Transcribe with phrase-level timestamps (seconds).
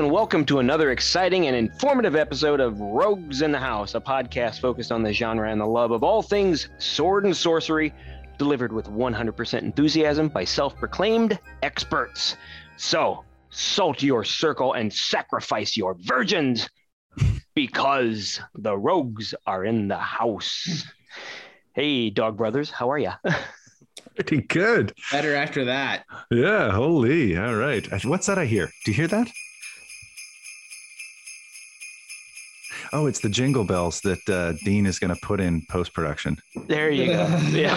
[0.00, 4.00] Hello and welcome to another exciting and informative episode of Rogues in the House, a
[4.00, 7.92] podcast focused on the genre and the love of all things sword and sorcery,
[8.38, 12.38] delivered with 100% enthusiasm by self proclaimed experts.
[12.78, 16.66] So, salt your circle and sacrifice your virgins
[17.54, 20.82] because the rogues are in the house.
[21.74, 23.16] Hey, dog brothers, how are ya?
[24.14, 24.94] Pretty good.
[25.12, 26.06] Better after that.
[26.30, 27.36] Yeah, holy.
[27.36, 27.86] All right.
[28.06, 28.70] What's that I hear?
[28.86, 29.30] Do you hear that?
[32.92, 36.36] Oh, it's the jingle bells that uh, Dean is going to put in post production.
[36.66, 37.26] There you go.
[37.50, 37.74] Yeah.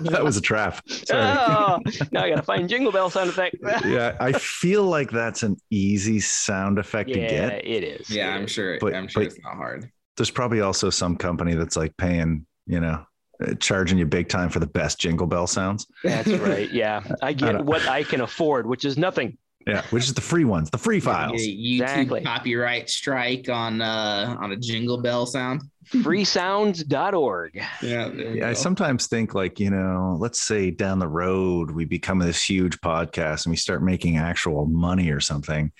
[0.00, 0.80] that was a trap.
[0.88, 1.22] Sorry.
[1.22, 1.78] Oh,
[2.12, 3.56] now I got to find jingle bell sound effect.
[3.84, 7.64] yeah, I feel like that's an easy sound effect yeah, to get.
[7.66, 8.08] it is.
[8.10, 8.50] Yeah, It I'm is.
[8.50, 8.78] sure.
[8.80, 9.90] But- I'm sure but- it's not hard.
[10.16, 13.04] There's probably also some company that's like paying, you know,
[13.42, 15.86] uh, charging you big time for the best jingle bell sounds.
[16.04, 16.70] That's right.
[16.70, 19.38] Yeah, I get don't- what I can afford, which is nothing.
[19.66, 21.32] Yeah, which is the free ones, the free files.
[21.42, 22.22] Get YouTube Exactly.
[22.22, 25.62] copyright strike on uh on a jingle bell sound.
[25.90, 27.54] Freesounds.org.
[27.82, 28.08] Yeah.
[28.08, 32.18] there Yeah, I sometimes think like, you know, let's say down the road we become
[32.18, 35.72] this huge podcast and we start making actual money or something.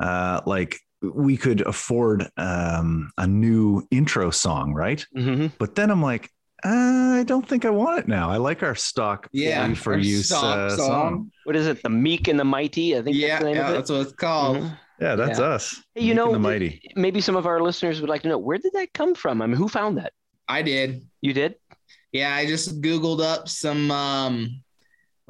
[0.00, 5.04] Uh, like we could afford um, a new intro song, right?
[5.14, 6.30] hmm But then I'm like,
[6.64, 8.30] uh, I don't think I want it now.
[8.30, 10.86] I like our stock Yeah, for our use stock uh, song.
[10.86, 11.30] song.
[11.44, 11.82] What is it?
[11.82, 12.96] The Meek and the Mighty?
[12.96, 13.74] I think Yeah, that's the name yeah, of it.
[13.78, 14.56] that's what it's called.
[14.58, 14.78] Mhm.
[15.00, 15.44] Yeah, that's Yeah.
[15.46, 15.82] us.
[15.94, 16.82] Hey, you Meek know, the mighty.
[16.94, 19.40] maybe some of our listeners would like to know where did that come from?
[19.42, 20.12] I mean, who found that?
[20.48, 21.02] I did.
[21.22, 21.54] You did?
[22.12, 24.62] Yeah, I just googled up some um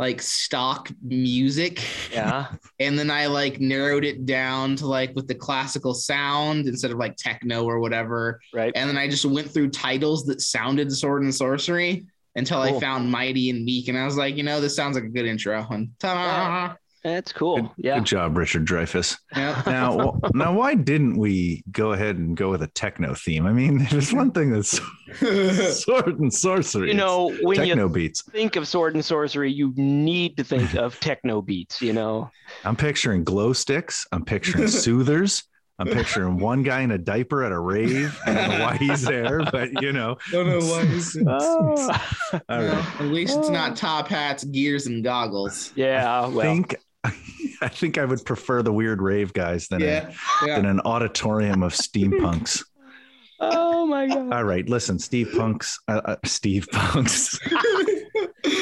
[0.00, 2.46] like stock music Yeah.
[2.80, 6.96] and then I like narrowed it down to like with the classical sound instead of
[6.96, 8.40] like techno or whatever.
[8.54, 8.72] right.
[8.74, 12.78] And then I just went through titles that sounded sword and sorcery until Cool.
[12.78, 13.88] I found Mighty and Meek.
[13.88, 15.66] And I was like, you know, this sounds like a good intro.
[15.70, 16.76] And ta-da!
[17.02, 17.72] That's cool.
[17.78, 17.96] Yeah.
[17.98, 19.16] Good job, Richard Dreyfuss.
[19.34, 19.66] Yep.
[19.66, 23.46] Now, now, why didn't we go ahead and go with a techno theme?
[23.46, 24.78] I mean, there's one thing that's
[25.82, 26.88] sword and sorcery.
[26.88, 28.22] You know, when techno you beats.
[28.22, 32.30] think of sword and sorcery, you need to think of techno beats, you know?
[32.64, 34.06] I'm picturing glow sticks.
[34.12, 35.44] I'm picturing soothers.
[35.78, 38.14] I'm picturing one guy in a diaper at a rave.
[38.26, 40.18] I don't know why he's there, but you know.
[40.30, 40.84] Don't know why.
[40.84, 41.90] he's- Oh.
[42.34, 43.74] All at least it's not ah.
[43.74, 45.72] top hats, gears, and goggles.
[45.76, 46.20] yeah.
[46.20, 46.76] I Well, think
[47.62, 50.10] I think I would prefer the weird rave guys than, Yeah.
[50.42, 50.56] a, Yeah.
[50.56, 52.64] than an auditorium of steampunks.
[53.40, 54.32] oh my God.
[54.32, 57.38] All right, listen, Steve Punks, uh, uh, Steve Punks.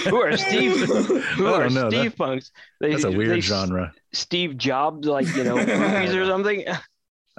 [0.08, 0.72] Who are Steve?
[1.36, 2.50] Who I are don't know, Steve punks?
[2.80, 3.92] They, That's a weird s- genre.
[4.12, 6.64] Steve Jobs, like, you know, movies or something.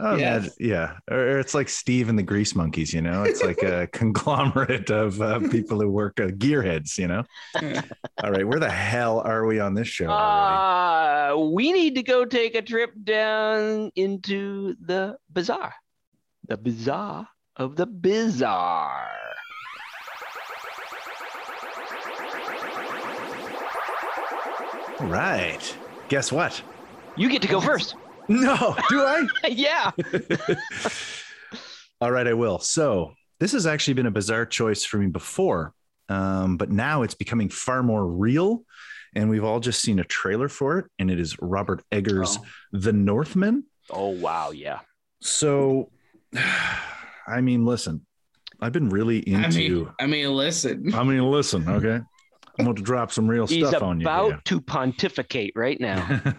[0.01, 0.55] Oh, Yes.
[0.59, 0.67] yeah,
[1.09, 1.13] yeah.
[1.15, 3.23] Or or it's like Steve and the Grease Monkeys, you know.
[3.23, 7.23] It's like a conglomerate of uh, people who work uh, gearheads, you know.
[8.23, 10.05] All right, where the hell are we on this show?
[10.07, 11.33] already?
[11.33, 15.73] Uh, we need to go take a trip down into the bazaar.
[16.47, 17.27] The bazaar
[17.57, 19.07] of the bizarre.
[24.99, 25.77] All right.
[26.09, 26.61] Guess what?
[27.15, 27.95] You get to go first.
[28.29, 29.27] No, do I?
[29.49, 29.91] yeah.
[32.01, 32.59] All right, I will.
[32.59, 35.73] So this has actually been a bizarre choice for me before,
[36.07, 38.63] um, but now it's becoming far more real.
[39.15, 42.45] And we've all just seen a trailer for it, and it is Robert Eggers' Oh.
[42.73, 43.63] The Northman.
[43.89, 44.51] Oh, wow.
[44.51, 44.81] Yeah.
[45.19, 45.89] So,
[47.27, 48.05] I mean, listen,
[48.61, 49.57] I've been really I into.
[49.57, 50.93] mean, I mean, listen.
[50.93, 52.01] I mean, listen, okay.
[52.59, 54.07] I'm going to drop some real He's stuff on you.
[54.07, 56.21] He's about to pontificate right now.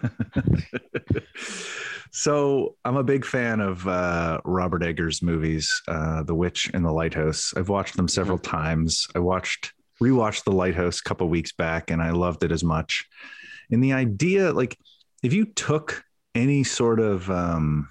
[2.11, 6.91] so I'm a big fan of uh, Robert Eggers' movies, uh, The Witch and The
[6.91, 7.53] Lighthouse.
[7.55, 8.57] I've watched them several Mm-hmm.
[8.57, 9.07] times.
[9.15, 13.05] I watched rewatched The Lighthouse a couple weeks back, and I loved it as much.
[13.71, 14.77] And the idea, like,
[15.23, 16.03] if you took
[16.35, 17.89] any sort of um,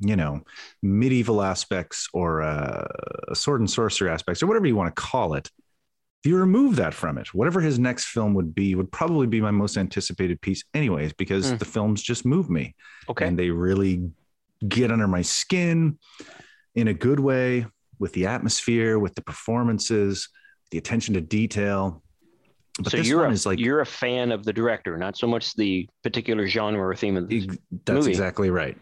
[0.00, 0.42] you know
[0.82, 2.86] medieval aspects or uh,
[3.34, 5.50] sword and sorcery aspects or whatever you want to call it
[6.24, 9.40] if you remove that from it, whatever his next film would be, would probably be
[9.40, 11.58] my most anticipated piece, anyways, because Mm.
[11.58, 12.74] the films just move me
[13.08, 13.26] Okay.
[13.26, 14.10] and they really
[14.66, 15.98] get under my skin
[16.74, 17.66] in a good way
[18.00, 20.28] with the atmosphere, with the performances,
[20.72, 22.02] the attention to detail.
[22.80, 25.88] But so you're a, like you're a fan of the director, not so much the
[26.02, 28.10] particular genre or theme of the Ex- That's movie.
[28.10, 28.76] exactly right.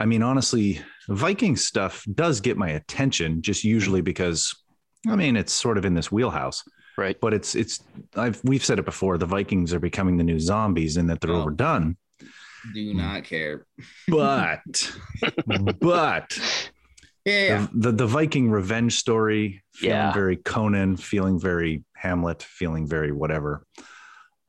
[0.00, 4.54] I mean, honestly, Viking stuff does get my attention, just usually because,
[5.06, 6.62] I mean, it's sort of in this wheelhouse.
[6.98, 7.18] Right.
[7.20, 7.80] But it's it's
[8.16, 9.16] I've we've said it before.
[9.16, 11.40] The Vikings are becoming the new zombies, in that they're Oh.
[11.42, 11.96] overdone.
[12.74, 13.66] Do not care.
[14.08, 14.92] But
[15.80, 16.38] but
[17.24, 20.12] Yeah, the, the the Viking revenge story, feeling Yeah.
[20.12, 23.64] very Conan, feeling very Hamlet, feeling very whatever.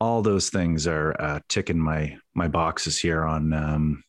[0.00, 4.02] All those things are uh, ticking my my boxes here on um,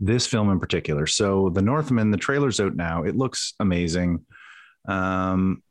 [0.00, 1.06] this film in particular.
[1.06, 3.04] So, The Northman, the trailer's out now.
[3.04, 4.26] It looks amazing.
[4.88, 5.62] Um,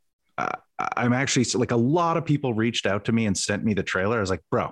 [0.98, 3.84] I'm actually like a lot of people reached out to me and sent me the
[3.84, 4.18] trailer.
[4.18, 4.72] I was like, bro,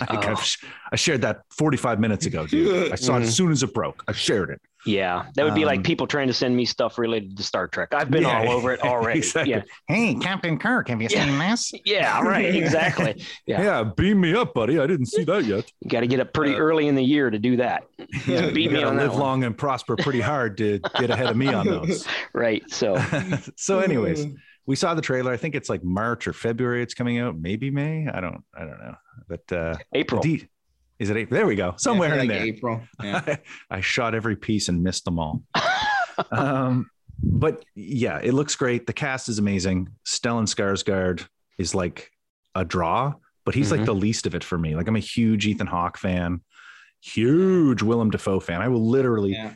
[0.00, 0.30] I, think Oh.
[0.32, 2.92] I've sh- I shared that 45 minutes ago, dude.
[2.92, 3.22] I saw it Mhm.
[3.24, 4.02] as soon as it broke.
[4.08, 4.60] I shared it.
[4.86, 7.66] Yeah, that would be like Um, people trying to send me stuff related to Star
[7.68, 7.94] Trek.
[7.94, 9.20] I've been Yeah, all over it already.
[9.20, 9.54] exactly.
[9.54, 11.24] Yeah, Hey, Captain Kirk, have you Yeah.
[11.24, 11.72] seen this?
[11.86, 13.24] yeah, right, exactly.
[13.46, 13.62] Yeah.
[13.62, 13.82] Yeah.
[13.84, 14.78] beam me up, buddy.
[14.78, 15.64] I didn't see that yet.
[15.80, 17.84] You got to get up pretty Uh, early in the year to do that.
[18.26, 19.20] Yeah, beat you me on live one.
[19.20, 22.06] long and prosper pretty hard to get ahead of me on those.
[22.34, 22.62] Right.
[22.70, 23.02] So,
[23.56, 24.26] so, anyways,
[24.66, 25.32] we saw the trailer.
[25.32, 26.82] I think it's like March or February.
[26.82, 27.36] It's coming out.
[27.38, 28.08] Maybe May.
[28.08, 28.42] I don't.
[28.56, 28.94] I don't know.
[29.28, 30.22] But uh, April.
[30.22, 30.44] the-
[30.98, 31.36] is it April?
[31.38, 31.74] There we go.
[31.76, 32.42] Somewhere Yeah, in there.
[32.42, 32.80] April.
[33.02, 33.36] Yeah.
[33.70, 35.42] I shot every piece and missed them all.
[36.30, 36.88] um,
[37.22, 38.86] but yeah, it looks great.
[38.86, 39.88] The cast is amazing.
[40.06, 41.26] Stellan Skarsgård
[41.58, 42.10] is like
[42.54, 43.14] a draw,
[43.44, 43.78] but he's Mhm.
[43.78, 44.76] like the least of it for me.
[44.76, 46.40] Like I'm a huge Ethan Hawke fan,
[47.00, 48.62] huge Willem Dafoe fan.
[48.62, 49.32] I will literally.
[49.32, 49.54] Yeah.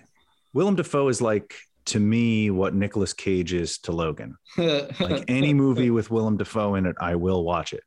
[0.52, 1.54] Willem Dafoe is like
[1.88, 4.36] to me what Nicolas Cage is to Logan.
[4.56, 7.82] Like any movie with Willem Dafoe in it, I will watch it.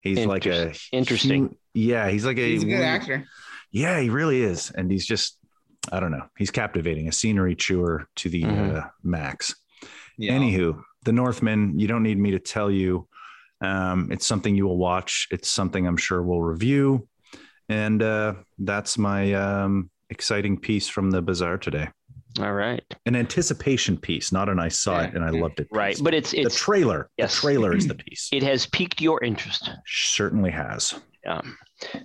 [0.00, 1.48] He's like a Interesting.
[1.48, 3.24] hu- yeah, he's like a He's a good weird- actor.
[3.72, 4.70] yeah, he really is.
[4.70, 5.38] And he's just,
[5.90, 8.76] I don't know, he's captivating, a scenery chewer to the Mhm.
[8.76, 9.54] uh, max.
[10.16, 10.32] Yeah.
[10.38, 13.06] Anywho, The Northman, you don't need me to tell you.
[13.60, 15.28] Um, it's something you will watch.
[15.30, 17.08] It's something I'm sure we'll review.
[17.68, 21.88] And uh, that's my um, exciting piece from the bazaar today.
[22.38, 22.82] All right.
[23.06, 25.68] An anticipation piece, not an I saw it and I loved it.
[25.70, 25.98] Right.
[26.02, 27.10] But it's it's the trailer.
[27.16, 27.34] yes.
[27.34, 28.28] The trailer is the piece.
[28.32, 29.70] it has piqued your interest.
[29.86, 30.94] Certainly has.
[31.26, 31.56] Um,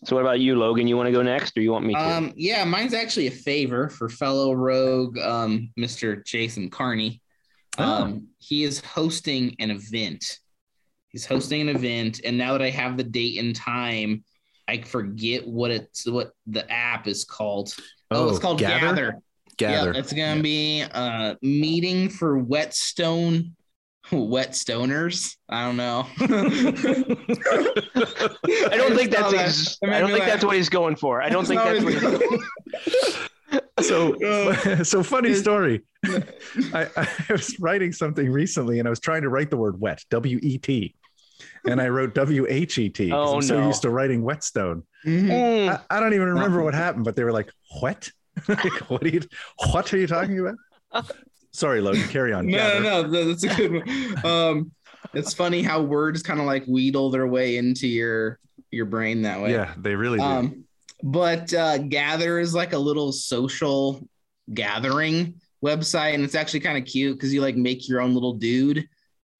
[0.04, 0.88] so what about you, Logan?
[0.88, 2.00] You want to go next, or you want me to?
[2.00, 6.25] Um, yeah, mine's actually a favor for fellow rogue, um, Mr.
[6.25, 7.22] Jason Carney.
[7.77, 7.84] Oh.
[7.84, 10.39] Um, he is hosting an event.
[11.10, 14.24] He's hosting an event, and now that I have the date and time,
[14.68, 17.75] I forget what it's what the app is called.
[18.10, 18.80] Oh, it's called Gather.
[18.88, 19.22] Gather.
[19.62, 20.42] Yeah, it's gonna Yeah.
[20.42, 23.56] be a meeting for Whetstone
[24.12, 25.36] Wet Stoners.
[25.50, 26.08] I don't know.
[28.72, 29.34] I don't think that's.
[29.34, 31.22] ex- I don't think that's what he's going for.
[31.22, 31.94] I don't think that's what.
[31.94, 32.42] He's, going
[33.81, 34.54] so
[34.84, 35.81] so funny story
[36.74, 40.04] I, I was writing something recently and i was trying to write the word wet
[40.12, 40.96] w-e-t
[41.68, 43.68] and i wrote w-h-e-t 'cause Oh, i'm so no.
[43.68, 45.28] used to writing whetstone Mhm.
[45.30, 45.69] Mm.
[45.90, 48.10] I, I don't even remember what happened but they were like what
[48.48, 49.22] like, what are you
[49.72, 51.06] what are you talking about
[51.52, 52.80] sorry logan carry on No, Gather.
[52.82, 54.26] no, no, that's a good one.
[54.26, 54.72] Um,
[55.14, 58.40] it's funny how words kind of like wheedle their way into your
[58.72, 59.52] your brain that way.
[59.52, 60.64] yeah they really do Um,
[61.04, 64.08] but uh, Gather is like a little social
[64.54, 68.34] gathering website, and it's actually kind of cute because you like make your own little
[68.34, 68.88] dude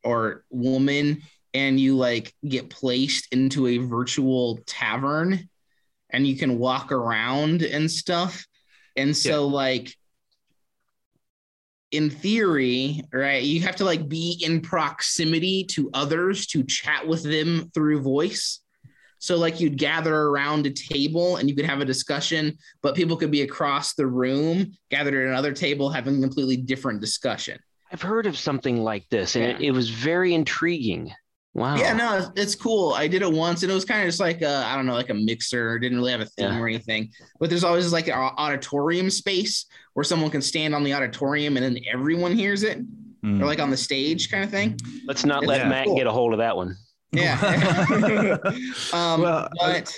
[0.04, 1.21] or woman,
[1.54, 5.47] and you like get placed into a virtual tavern,
[6.09, 8.45] and you can walk around and stuff.
[8.95, 9.95] And so, like,
[11.92, 17.24] in theory, right, you have to like be in proximity to others to chat with
[17.24, 18.60] them through voice.
[19.19, 23.18] So like you'd gather around a table and you could have a discussion, but people
[23.18, 27.60] could be across the room, gathered at another table, having a completely different discussion.
[27.92, 31.14] I've heard of something like this, and it, it was very intriguing.
[31.53, 31.75] Wow.
[31.75, 32.93] Yeah, no, it's- it's cool.
[32.93, 34.93] I did it once, and it was kind of just like a, I don't know,
[34.93, 35.77] like a mixer.
[35.79, 36.59] Didn't really have a theme Yeah.
[36.59, 37.11] or anything.
[37.41, 41.65] But there's always like an auditorium space where someone can stand on the auditorium and
[41.65, 42.79] then everyone hears it,
[43.23, 43.41] Mm.
[43.41, 44.79] or like on the stage kind of thing.
[45.05, 45.95] Let's not let Matt Cool.
[45.97, 46.75] get a hold of that one.
[47.11, 47.37] Yeah.
[48.93, 49.93] um, Well, but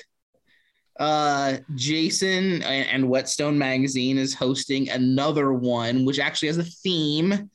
[0.99, 7.49] uh, Jason and, and Whetstone Magazine is hosting another one, which actually has a theme.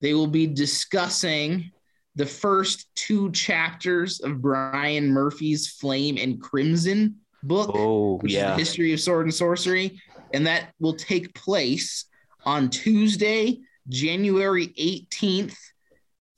[0.00, 1.70] They will be discussing
[2.18, 8.50] the first two chapters of Brian Murphy's Flame and Crimson book, Oh which is yeah.
[8.50, 10.02] the history of sword and sorcery,
[10.34, 12.06] and that will take place
[12.44, 15.54] on Tuesday, January 18th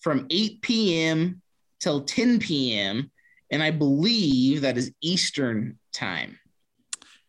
[0.00, 1.40] from 8 p.m.
[1.80, 3.10] till 10 p.m.
[3.50, 6.38] And I believe that is Eastern time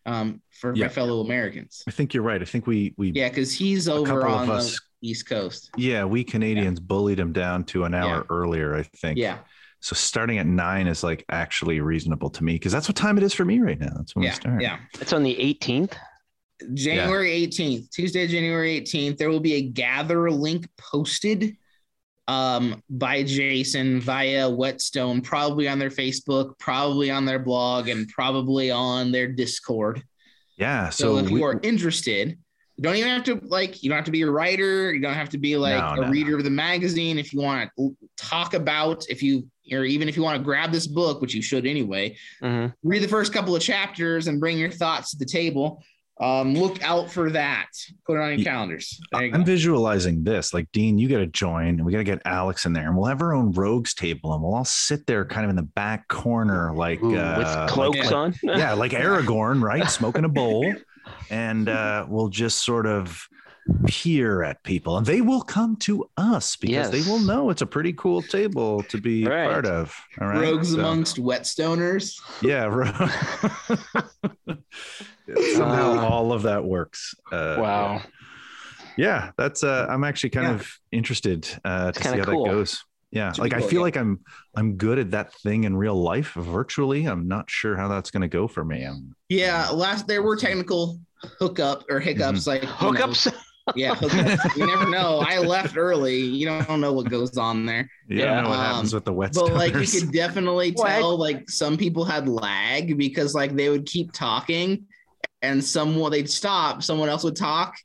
[0.05, 0.86] um, for Yeah.
[0.88, 1.84] my fellow Americans.
[1.88, 2.41] I think you're right.
[2.41, 5.72] I think we we Yeah, because he's over couple on of the us- East Coast.
[5.77, 8.24] yeah we Canadians bullied him down to an hour Yeah.
[8.29, 8.75] earlier.
[8.75, 9.17] I think.
[9.17, 9.39] Yeah,
[9.79, 13.24] So starting at nine is like actually reasonable to me because that's what time it
[13.24, 13.91] is for me right now.
[13.96, 14.62] That's when we yeah, start.
[14.62, 14.77] yeah.
[15.00, 15.93] It's on the 18th.
[16.75, 21.58] January 18th, Tuesday, January 18th, there will be a gather link posted
[22.27, 28.70] um, by Jason via Whetstone, probably on their Facebook, probably on their blog, and probably
[28.70, 30.03] on their Discord.
[30.55, 30.89] Yeah.
[30.91, 32.38] So, So, if we, you are interested,
[32.81, 35.13] you don't even have to like, you don't have to be a writer, you don't
[35.13, 37.19] have to be like No, a no, reader of the magazine.
[37.19, 40.71] If you want to talk about, if you, or even if you want to grab
[40.71, 42.73] this book, which you should anyway, Mhm.
[42.81, 45.83] read the first couple of chapters and bring your thoughts to the table.
[46.19, 47.67] Um, look out for that.
[48.07, 48.43] Put it on your Yeah.
[48.45, 49.00] calendars.
[49.13, 49.43] You I'm go.
[49.43, 50.51] visualizing this.
[50.51, 52.97] Like Dean, you got to join, and we got to get Alex in there, and
[52.97, 55.61] we'll have our own rogues table, and we'll all sit there, kind of in the
[55.75, 58.33] back corner, like Ooh, uh, with cloaks like- on.
[58.43, 59.88] yeah, like Aragorn, right?
[59.88, 60.63] Smoking a bowl,
[61.29, 63.27] and uh, we'll just sort of
[63.86, 67.65] peer at people, and they will come to us because they will know it's a
[67.65, 69.50] pretty cool table to be Right.
[69.50, 69.96] part of.
[70.20, 72.20] All right, Rogues So, amongst wetstoners.
[72.41, 72.65] yeah.
[72.65, 72.86] ro-
[75.55, 77.13] Somehow Uh, all of that works.
[77.31, 78.01] Uh, wow.
[78.98, 80.53] yeah that's uh i'm actually kind Yeah.
[80.55, 82.43] of interested uh to see how cool.
[82.43, 83.84] that goes yeah Should be like i feel yeah.
[83.84, 84.20] like i'm
[84.56, 88.22] i'm good at that thing in real life virtually i'm not sure how that's going
[88.22, 91.00] to go for me I'm, Yeah, last there were technical
[91.39, 93.34] hookup or hiccups like you know, Hookups.
[93.75, 94.58] yeah, hookups.
[94.58, 95.20] you never know.
[95.25, 96.18] I left early.
[96.20, 97.88] You don't know what goes on there.
[98.10, 98.39] yeah, Yeah.
[98.39, 100.98] I know what happens Um, with the wet But like you could definitely Well, I-
[101.00, 104.86] tell like some people had lag because like they would keep talking
[105.44, 107.75] and someone they'd stop, someone else would talk,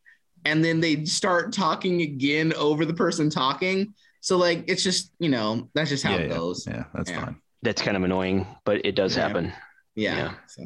[0.46, 3.92] and then they'd start talking again over the person talking.
[4.26, 6.36] So like it's just, you know, that's just how yeah, it yeah.
[6.36, 6.66] goes.
[6.66, 7.20] yeah that's Yeah.
[7.24, 9.22] fine That's kind of annoying, but it does Yeah.
[9.22, 9.52] happen.
[9.94, 10.16] Yeah.
[10.16, 10.34] Yeah.
[10.48, 10.62] So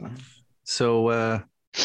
[0.65, 1.41] so uh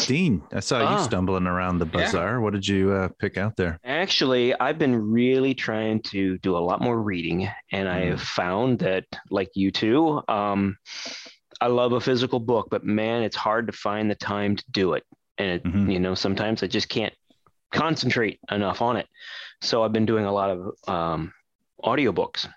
[0.08, 1.08] dean i saw you Ah.
[1.10, 1.92] stumbling around the Yeah.
[2.06, 6.56] bazaar what did you uh pick out there Actually, I've been really trying to do
[6.58, 7.40] a lot more reading,
[7.74, 8.10] and I Mhm.
[8.12, 10.78] have found that, like you too, um,
[11.60, 14.94] I love a physical book, but man, it's hard to find the time to do
[14.94, 15.04] it.
[15.38, 15.92] And it, Mhm.
[15.94, 17.14] you know, sometimes I just can't
[17.72, 19.08] concentrate enough on it.
[19.62, 21.34] So I've been doing a lot of um,
[21.86, 22.48] audiobooks.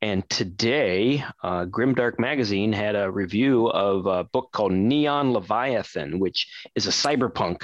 [0.00, 6.46] And today, uh, Grimdark Magazine had a review of a book called Neon Leviathan, which
[6.74, 7.62] is a cyberpunk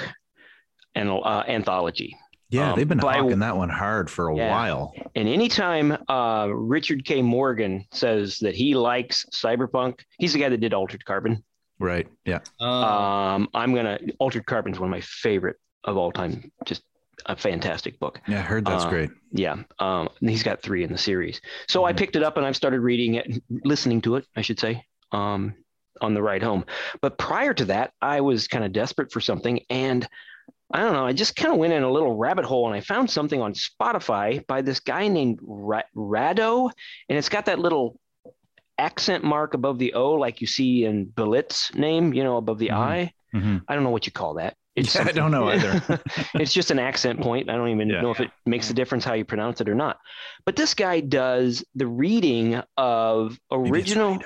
[0.93, 2.15] an, uh, anthology.
[2.49, 4.51] yeah Um, they've been by- hawking that one hard for a Yeah.
[4.51, 7.21] while And anytime uh, Richard K.
[7.21, 11.43] Morgan says that he likes cyberpunk, he's the guy that did Altered Carbon.
[11.79, 16.11] right yeah uh, Um, I'm gonna Altered Carbon is one of my favorite of all
[16.11, 16.51] time.
[16.65, 16.83] Just
[17.25, 18.19] a fantastic book.
[18.27, 21.41] yeah i heard that's Uh, great Yeah, um, he's got three in the series.
[21.67, 21.97] So I Mhm.
[21.97, 25.55] picked it up and I've started reading it, listening to it, I should say, um,
[26.01, 26.65] on the ride home.
[27.01, 30.07] But prior to that, I was kind of desperate for something, and
[30.73, 31.05] I don't know.
[31.05, 33.53] I just kind of went in a little rabbit hole, and I found something on
[33.53, 36.71] Spotify by this guy named Ra- Rado,
[37.09, 37.99] and it's got that little
[38.77, 42.69] accent mark above the O, like you see in Bêlit's name, you know, above the
[42.69, 42.77] Mhm.
[42.77, 43.13] I.
[43.33, 43.61] Mhm.
[43.67, 44.55] I don't know what you call that.
[44.75, 46.01] Yeah, I don't know either.
[46.35, 47.49] it's just an accent point.
[47.49, 48.01] I don't even Yeah.
[48.01, 49.99] know if it makes a difference how you pronounce it or not.
[50.45, 54.19] But this guy does the reading of original.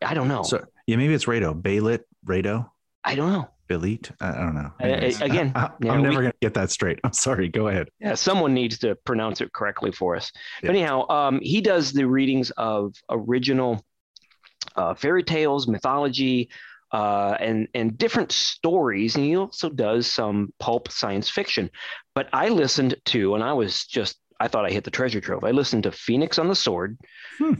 [0.00, 0.42] I don't know.
[0.42, 2.70] so yeah maybe it's rado Baylit, rado
[3.04, 3.48] I don't know.
[3.70, 4.10] Elite?
[4.20, 4.72] I, don't know.
[4.80, 7.00] I- I- again, I, am never going to get that straight.
[7.04, 7.48] I'm sorry.
[7.48, 7.88] Go ahead.
[8.00, 10.32] Yeah, someone needs to pronounce it correctly for us.
[10.62, 10.68] Yeah.
[10.68, 13.84] But anyhow, um, he does the readings of original
[14.76, 16.48] uh, fairy tales, mythology,
[16.92, 21.70] uh, and and different stories, and he also does some pulp science fiction.
[22.14, 25.44] But I listened to, and I was just, I thought I hit the treasure trove.
[25.44, 26.98] I listened to Phoenix on the Sword,
[27.38, 27.54] Hmm.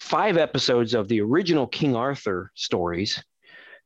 [0.00, 3.22] five episodes of the original King Arthur stories,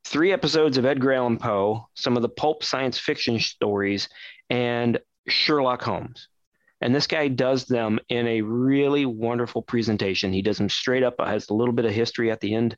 [0.05, 4.09] three episodes of Edgar Allan Poe, some of the pulp science fiction stories,
[4.51, 6.29] and Sherlock Holmes.
[6.81, 10.33] And this guy does them in a really wonderful presentation.
[10.35, 12.77] He does them straight up, has a little bit of history at the end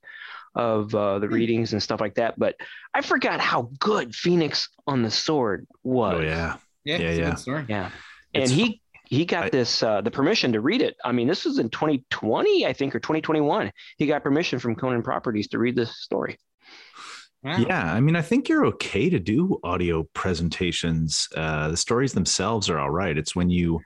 [0.56, 1.34] of uh, the Hmm.
[1.34, 2.36] readings and stuff like that.
[2.38, 2.56] But
[2.94, 6.16] I forgot how good Phoenix on the Sword was.
[6.16, 6.56] Oh yeah.
[6.84, 7.64] yeah, yeah, it's yeah.
[7.68, 7.90] Yeah.
[8.34, 10.96] And It's he he got I- this uh, the permission to read it.
[11.04, 13.70] I mean, this was in 2020, I think, or 2021.
[13.98, 16.38] He got permission from Conan Properties to read this story.
[17.42, 17.58] Wow.
[17.58, 21.28] Yeah, I mean, I think you're okay to do audio presentations.
[21.36, 23.16] Uh, the stories themselves are all right.
[23.16, 23.80] It's when you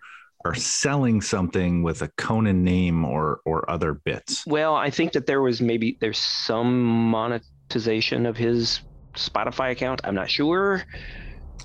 [0.45, 4.47] are selling something with a Conan name or or other bits.
[4.47, 8.81] Well, I think that there was maybe there's some monetization of his
[9.15, 10.01] Spotify account.
[10.05, 10.85] I'm not sure.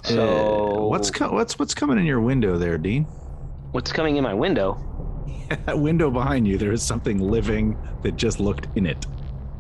[0.04, 3.06] So Uh, what's co- what's what's coming in your window there, Dean?
[3.72, 4.80] what's coming in my window?
[5.66, 9.06] that window behind you, there is something living that just looked in it.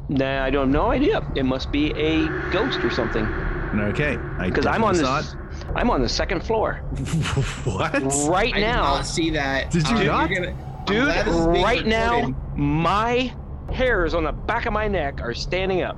[0.08, 1.22] Nah, I don't have no idea.
[1.36, 3.26] It must be a ghost or something.
[3.80, 5.36] Okay, I Because I'm on definitely this.
[5.76, 7.40] I'm on the second floor saw
[7.94, 8.04] it.
[8.04, 8.30] what?
[8.30, 8.82] right I did now.
[8.96, 9.72] not see that.
[9.72, 10.30] Did you Uh, not?
[10.30, 10.54] gonna-
[10.86, 13.34] Dude, glad this is being right now, my
[13.72, 15.98] hairs on the back of my neck are standing up.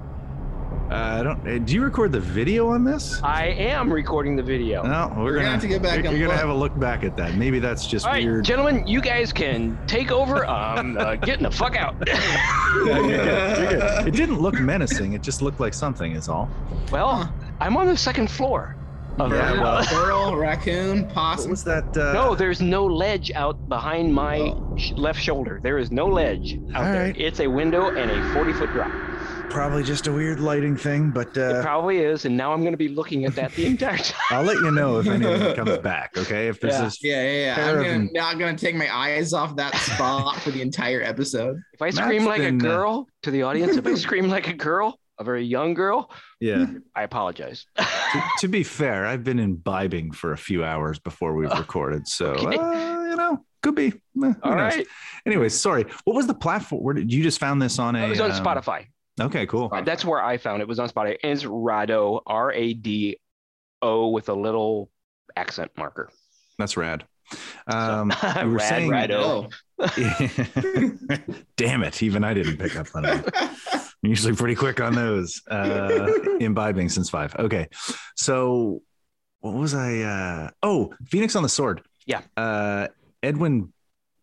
[0.90, 1.46] Uh, I don't.
[1.46, 3.22] uh, Do you record the video on this?
[3.22, 4.84] I am recording the video.
[4.84, 6.80] No, we're, We're gonna gonna, have to get back You're, you're gonna have a look
[6.80, 7.36] back at that.
[7.36, 8.46] Maybe that's just All right, weird.
[8.46, 10.46] gentlemen, you guys can take over.
[10.48, 11.96] I'm uh, getting the fuck out.
[12.08, 14.08] Yeah, you're good, you're good.
[14.08, 15.12] It didn't look menacing.
[15.14, 16.14] It just looked like something.
[16.14, 16.48] Is all.
[16.92, 18.76] well, I'm on the second floor.
[19.20, 21.50] Of Yeah, the- well- Squirrel, raccoon, What possum.
[21.50, 21.86] was that?
[21.98, 25.60] Uh, no, there's no ledge out behind my sh- left shoulder.
[25.64, 27.04] There is no ledge out All there.
[27.06, 27.18] right.
[27.18, 28.92] It's a window and a 40 foot drop.
[29.50, 32.74] probably just a weird lighting thing, but It uh, probably is, and now I'm going
[32.74, 34.20] to be looking at that the entire time.
[34.30, 36.12] I'll let you know if anything comes back.
[36.16, 36.82] Okay, if there's Yeah.
[36.84, 37.70] this, Yeah, yeah, yeah.
[37.70, 38.10] I'm gonna, them.
[38.14, 41.58] not gonna take my eyes off that spot for the entire episode.
[41.74, 44.28] If I Matt's scream like been, a uh, girl to the audience, if I scream
[44.28, 46.66] like a girl, a very young girl, yeah.
[46.96, 47.66] I apologize.
[47.78, 52.32] to, to be fair, I've been imbibing for a few hours before we've recorded, so
[52.34, 52.58] Okay.
[52.58, 53.94] uh, you know, could be.
[54.24, 54.86] Eh, All right.
[55.26, 55.86] Anyways, sorry.
[56.06, 56.84] What was the platform?
[56.84, 58.06] Where did you just found this on a?
[58.06, 58.86] It was on um, Spotify.
[59.20, 59.70] Okay, cool.
[59.70, 59.86] Spotify.
[59.86, 60.64] That's where I found it.
[60.64, 61.18] It was on Spotify.
[61.24, 63.18] And it's Rado, R A D
[63.82, 64.92] O with a little
[65.36, 66.10] accent marker.
[66.60, 67.06] That's rad.
[67.68, 69.52] Um, you were Rad, saying, Rado.
[71.58, 72.02] damn it!
[72.02, 73.30] Even I didn't pick up on it.
[74.04, 75.42] I'm usually pretty quick on those.
[75.50, 77.36] Uh, imbibing since five.
[77.38, 77.68] Okay,
[78.16, 78.82] so
[79.40, 80.00] what was I?
[80.02, 81.82] Uh, oh, Phoenix on the Sword.
[82.06, 82.22] Yeah.
[82.36, 82.88] Uh,
[83.24, 83.74] Edwin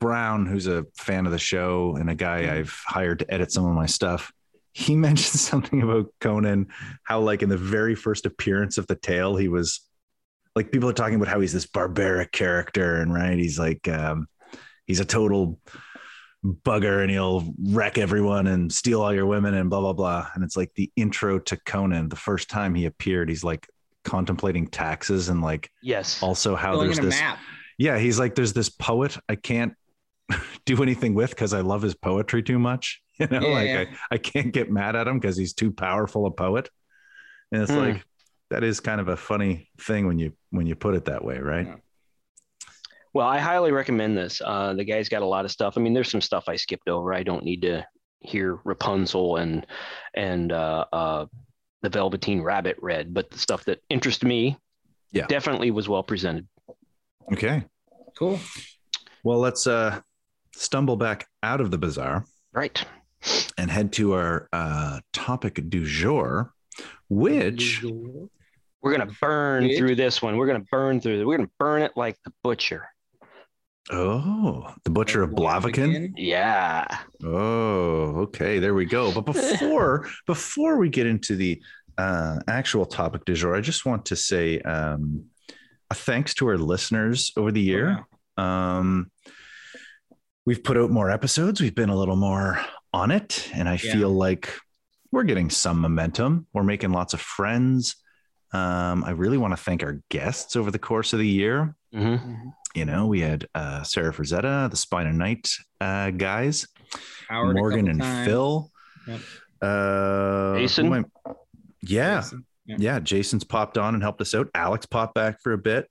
[0.00, 2.50] Brown, who's a fan of the show and a guy Mhm.
[2.50, 4.33] I've hired to edit some of my stuff.
[4.73, 6.69] He mentioned something about Conan,
[7.04, 9.81] how like in the very first appearance of the tale, he was
[10.57, 14.28] like people are talking about how he's this barbaric character, and right, he's like um,
[14.87, 15.59] he's a total
[16.45, 20.29] bugger and he'll wreck everyone and steal all your women and blah blah blah.
[20.35, 22.09] And it's like the intro to Conan.
[22.11, 23.67] The first time he appeared, he's like
[24.05, 26.23] contemplating taxes and like Yes.
[26.23, 27.39] also how Going there's this map.
[27.79, 29.73] yeah he's like there's this poet i can't
[30.67, 33.81] do anything with because i love his poetry too much you know Yeah, like yeah.
[34.11, 36.69] I, I can't get mad at him because he's too powerful a poet
[37.51, 37.79] and it's Hmm.
[37.79, 38.05] like
[38.51, 41.39] that is kind of a funny thing when you when you put it that way
[41.39, 41.76] right Yeah.
[43.15, 44.43] Well, I highly recommend this.
[44.45, 45.75] Uh, the guy's got a lot of stuff.
[45.77, 47.15] I mean, there's some stuff I skipped over.
[47.15, 47.87] I don't need to
[48.21, 49.67] hear Rapunzel and
[50.15, 51.27] and uh, uh,
[51.83, 54.57] the Velveteen Rabbit read, but the stuff that interests me,
[55.13, 55.27] Yeah.
[55.27, 56.49] definitely was well presented.
[57.33, 57.65] okay
[58.19, 58.39] Cool.
[59.25, 60.00] well let's uh
[60.55, 62.85] stumble back out of the bazaar Right.
[63.59, 66.53] and head to our uh topic du jour
[67.09, 67.83] which
[68.83, 70.37] We're gonna burn through this one.
[70.37, 71.25] We're gonna burn through it.
[71.27, 72.87] We're gonna burn it like the butcher.
[73.90, 76.86] Oh the butcher of blaviken Yeah.
[77.23, 78.58] Oh, okay.
[78.58, 79.12] There we go.
[79.12, 81.60] But before before we get into the
[81.99, 85.26] uh, actual topic du jour, I just want to say um,
[85.90, 88.04] a thanks to our listeners over the year.
[88.36, 89.10] Um,
[90.47, 91.60] we've put out more episodes.
[91.60, 92.60] We've been a little more
[92.92, 93.92] on it, and I Yeah.
[93.92, 94.52] feel like
[95.12, 96.47] we're getting some momentum.
[96.52, 97.97] We're making lots of friends.
[98.52, 101.75] Um, I really want to thank our guests over the course of the year.
[101.92, 102.16] hmm
[102.75, 105.49] You know, we had uh, Sara Frazetta, the Spine and Night
[105.80, 106.67] uh, guys.
[107.28, 108.26] Howard Morgan and times.
[108.26, 108.71] Phil.
[109.06, 109.21] Yep.
[109.63, 110.93] Uh, Jason?
[110.93, 111.04] I-
[111.87, 112.76] yeah, Jason, Yeah.
[112.78, 112.99] yeah.
[113.00, 114.49] Jason's popped on and helped us out.
[114.54, 115.89] Alex popped back for a bit.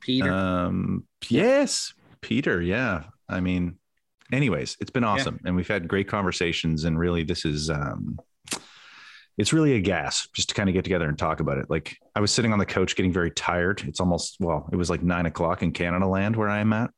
[0.00, 0.30] Peter.
[0.30, 2.60] Um, yes, Peter.
[2.60, 3.04] Yeah.
[3.28, 3.76] I mean,
[4.32, 6.84] anyways, it's been awesome, and we've had great conversations.
[6.84, 8.18] And really, this is um,
[9.40, 11.70] it's really a gas just to kind of get together and talk about it.
[11.70, 13.82] Like I was sitting on the couch getting very tired.
[13.86, 16.90] It's almost well, it was like nine o'clock in Canada land where I am at.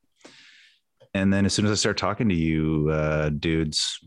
[1.14, 4.00] And then as soon as I start talking to you, uh, dudes,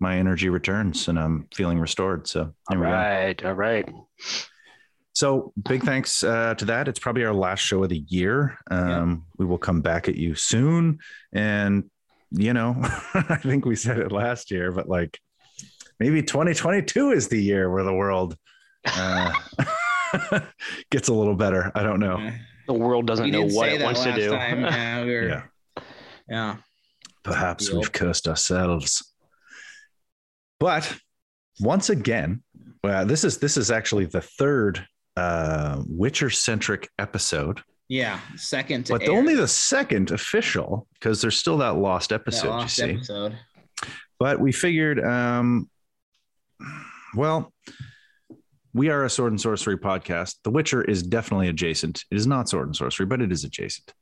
[0.00, 2.26] my energy returns and I'm feeling restored.
[2.26, 2.90] So All there we go.
[2.90, 3.44] right.
[3.44, 3.88] All right.
[5.12, 6.88] So big thanks uh, to that.
[6.88, 8.58] It's probably our last show of the year.
[8.70, 10.98] Um, We will come back at you soon.
[11.32, 11.90] And,
[12.32, 12.74] you know,
[13.14, 15.20] I think we said it last year, but like
[16.00, 18.36] maybe 2022 is the year where the world
[18.86, 19.32] uh,
[20.90, 21.70] gets a little better.
[21.74, 22.30] I don't know.
[22.66, 24.30] The world doesn't We know what it wants to do.
[24.30, 24.60] time.
[24.64, 25.42] Yeah, we were, Yeah.
[26.28, 26.56] yeah.
[27.22, 29.12] Perhaps we've cursed ourselves.
[30.60, 30.96] But
[31.60, 32.42] once again,
[32.82, 37.60] well, this is this is actually the third uh, Witcher centric episode.
[37.88, 38.20] Yeah.
[38.36, 39.12] Second to but air.
[39.12, 43.38] only the second official because there's still that lost That episode last you see episode.
[44.18, 45.68] but we figured um
[47.14, 47.52] well
[48.74, 52.48] we are a sword and sorcery podcast the witcher is definitely adjacent it is not
[52.48, 53.92] sword and sorcery but it is adjacent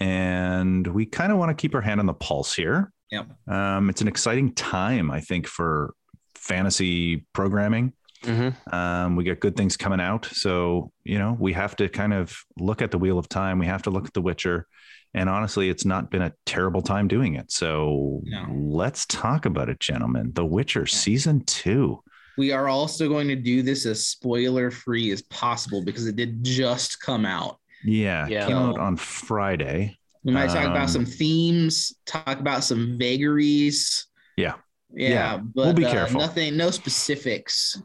[0.00, 3.28] and we kind of want to keep our hand on the pulse here Yep.
[3.48, 5.94] um it's an exciting time i think for
[6.34, 7.92] fantasy programming
[8.24, 8.72] Mhm.
[8.74, 10.24] um, we got good things coming out.
[10.24, 13.60] So, you know, we have to kind of look at the Wheel of Time.
[13.60, 14.66] We have to look at The Witcher.
[15.14, 17.50] And honestly, it's not been a terrible time doing it.
[17.50, 18.46] So No.
[18.52, 20.32] let's talk about it, gentlemen.
[20.34, 22.02] The Witcher season two.
[22.36, 26.44] We are also going to do this as spoiler free as possible because it did
[26.44, 27.58] just come out.
[27.84, 28.46] Yeah, Yeah.
[28.46, 29.98] came out on Friday.
[30.24, 34.06] We might talk Um, about some themes, talk about some vagaries.
[34.36, 34.54] Yeah.
[34.94, 35.36] Yeah, Yeah.
[35.38, 36.20] but We'll be uh, careful.
[36.20, 37.80] nothing, no specifics.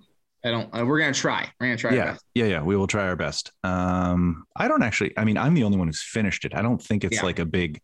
[0.45, 0.69] I don't.
[0.75, 1.49] Uh, we're gonna try.
[1.59, 1.91] We're gonna try.
[1.91, 2.25] our yeah, best.
[2.35, 2.61] yeah, yeah.
[2.61, 3.51] We will try our best.
[3.63, 5.17] Um, I don't actually.
[5.17, 6.53] I mean, I'm the only one who's finished it.
[6.55, 7.23] I don't think it's Yeah.
[7.23, 7.79] like a big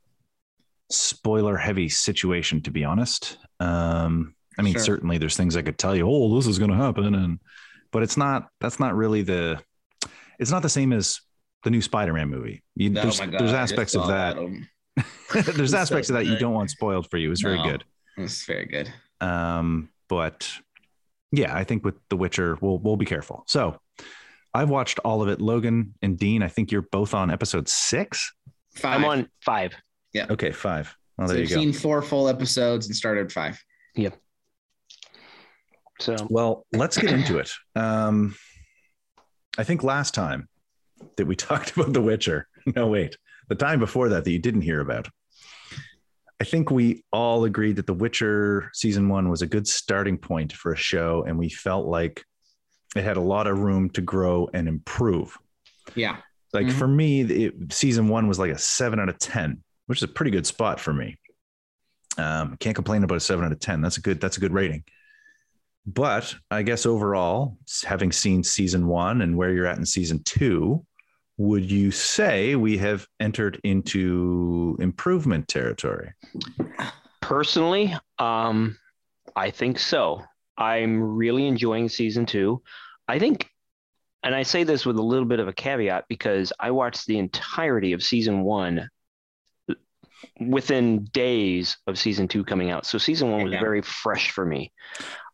[0.89, 3.38] spoiler heavy situation, to be honest.
[3.60, 4.82] Um, I mean, Sure.
[4.84, 7.15] certainly there's things I could tell you, oh, this is going to happen.
[7.15, 7.39] And,
[7.91, 9.62] but it's not, that's not really the,
[10.39, 11.22] it's not the same as
[11.63, 12.63] the new Spider-Man movie.
[12.76, 14.38] You, Oh there's, God, there's aspects of that.
[14.38, 14.67] um,
[15.56, 17.32] there's So aspects of that you don't want spoiled for you.
[17.32, 17.84] It's very good.
[18.17, 18.91] It's very good.
[19.22, 20.52] Um, but
[21.32, 23.44] yeah, I think with The Witcher, we'll we'll be careful.
[23.48, 23.80] So
[24.54, 25.39] I've watched all of it.
[25.39, 28.34] Logan and Dean, I think you're both on episode six.
[28.76, 28.98] Five.
[28.98, 29.74] I'm on five.
[30.13, 30.26] Yeah.
[30.30, 30.96] Okay, five.
[31.18, 31.62] Well, so there you you've go.
[31.62, 33.62] seen four full episodes and started five.
[33.96, 34.18] Yep.
[36.00, 37.52] So Well, let's get into it.
[37.76, 38.36] Um,
[39.58, 40.48] I think last time
[41.18, 43.18] that we talked about The Witcher, no, wait,
[43.50, 45.10] the time before that that you didn't hear about,
[46.41, 50.54] I think we all agreed that The Witcher season one was a good starting point
[50.54, 52.23] for a show, and we felt like
[52.95, 55.38] it had a lot of room to grow and improve.
[55.95, 56.17] Yeah.
[56.54, 56.71] Like Mhm.
[56.73, 60.08] for me, it, season one was like a seven out of 10, which is a
[60.08, 61.17] pretty good spot for me.
[62.17, 63.82] Um, can't complain about a seven out of 10.
[63.82, 64.84] That's a good, that's a good rating.
[65.86, 70.86] But I guess overall, having seen season one and where you're at in season two,
[71.39, 76.12] would you say we have entered into improvement territory?
[77.21, 78.78] personally, um,
[79.36, 80.23] I think so.
[80.58, 82.62] I'm really enjoying season two.
[83.08, 83.49] I think,
[84.21, 87.17] and I say this with a little bit of a caveat because I watched the
[87.17, 88.89] entirety of season one
[90.41, 92.86] within days of season two coming out.
[92.86, 93.62] So season one was Yeah.
[93.62, 94.73] very fresh for me.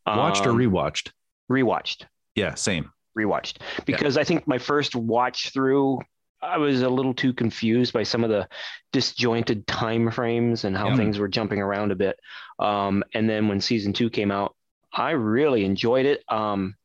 [0.06, 1.12] Watched or Um, rewatched?
[1.50, 2.06] rewatched?
[2.36, 2.91] Yeah, same.
[3.17, 5.99] Rewatched because I think my first watch through
[6.41, 8.47] I was a little too confused by some of the
[8.93, 10.97] disjointed time frames and how Yeah.
[10.97, 12.19] things were jumping around a bit.
[12.60, 14.56] Um, and then when season two came out,
[14.93, 16.23] I really enjoyed it.
[16.30, 16.75] Um,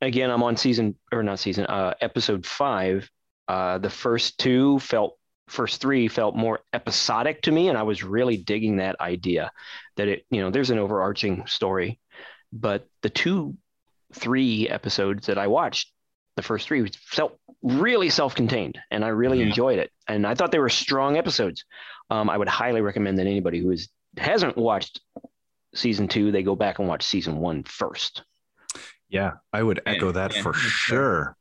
[0.00, 3.10] again, I'm on season or not season, uh, episode five.
[3.46, 8.02] Uh, the first two felt, first three felt more episodic to me, and I was
[8.02, 9.52] really digging that idea
[9.96, 12.00] that it, you know, there's an overarching story,
[12.52, 13.56] but the two
[14.12, 15.92] three episodes that I watched,
[16.36, 19.46] the first three felt really self-contained, and I really Yeah.
[19.46, 19.90] enjoyed it.
[20.08, 21.64] And I thought they were strong episodes.
[22.10, 25.00] Um, I would highly recommend that anybody who is hasn't watched
[25.74, 28.22] season two, they go back and watch season one first.
[29.08, 31.36] Yeah, I would Yeah, echo that yeah, for that's sure.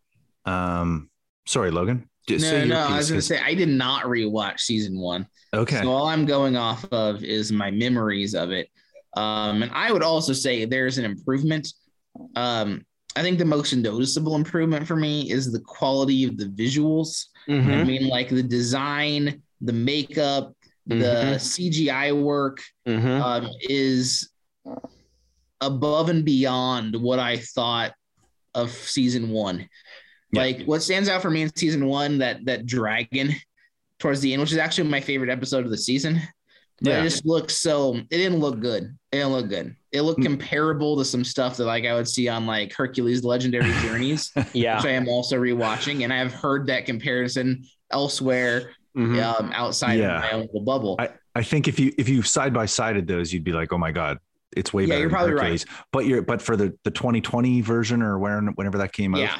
[0.46, 1.10] Um,
[1.46, 2.08] sorry, Logan.
[2.28, 4.60] Just No, say no, your I was piece, gonna 'cause- say I did not rewatch
[4.62, 5.28] season one.
[5.54, 5.82] okay.
[5.82, 8.70] So all I'm going off of is my memories of it.
[9.18, 11.68] Um, and I would also say there's an improvement.
[12.36, 17.26] Um, I think the most noticeable improvement for me is the quality of the visuals.
[17.48, 17.72] Mm-hmm.
[17.72, 20.56] I mean, like the design, the makeup,
[20.88, 21.40] the Mhm.
[21.40, 23.22] CGI work Mhm.
[23.22, 24.30] um, is
[25.60, 27.94] above and beyond what I thought
[28.56, 29.68] of season one.
[30.32, 30.42] Yeah.
[30.42, 33.36] Like what stands out for me in season one, that that dragon
[34.00, 36.20] towards the end, which is actually my favorite episode of the season.
[36.82, 37.00] But Yeah.
[37.02, 38.84] it just looked so it didn't look good.
[39.12, 39.76] It didn't look good.
[39.92, 40.26] It looked Mm.
[40.26, 44.78] comparable to some stuff that like I would see on like Hercules Legendary Journeys, Yeah.
[44.78, 49.22] which I am also rewatching, and I've heard that comparison elsewhere Mhm.
[49.24, 50.16] um, outside Yeah.
[50.18, 51.00] of my own little bubble.
[51.34, 53.92] I think if you if you side by sided those, you'd be like, oh my
[53.92, 54.18] god,
[54.58, 55.00] it's way Yeah, better.
[55.02, 55.42] you're than probably right.
[55.44, 55.66] Hercules.
[55.94, 59.38] But you're but for the the 2020 version or where whenever that came out, yeah,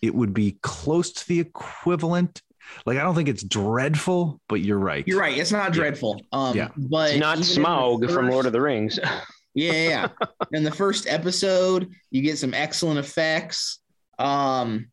[0.00, 2.40] it would be close to the equivalent.
[2.86, 5.04] Like I don't think it's dreadful, but you're right.
[5.06, 5.36] You're right.
[5.36, 5.70] It's not Yeah.
[5.80, 6.22] dreadful.
[6.32, 6.68] Um, Yeah.
[6.76, 8.98] but It's not even in the Smaug from Lord of the Rings.
[9.56, 9.88] Yeah, yeah.
[10.20, 10.26] yeah.
[10.50, 13.78] in the first episode, you get some excellent effects.
[14.18, 14.88] Um,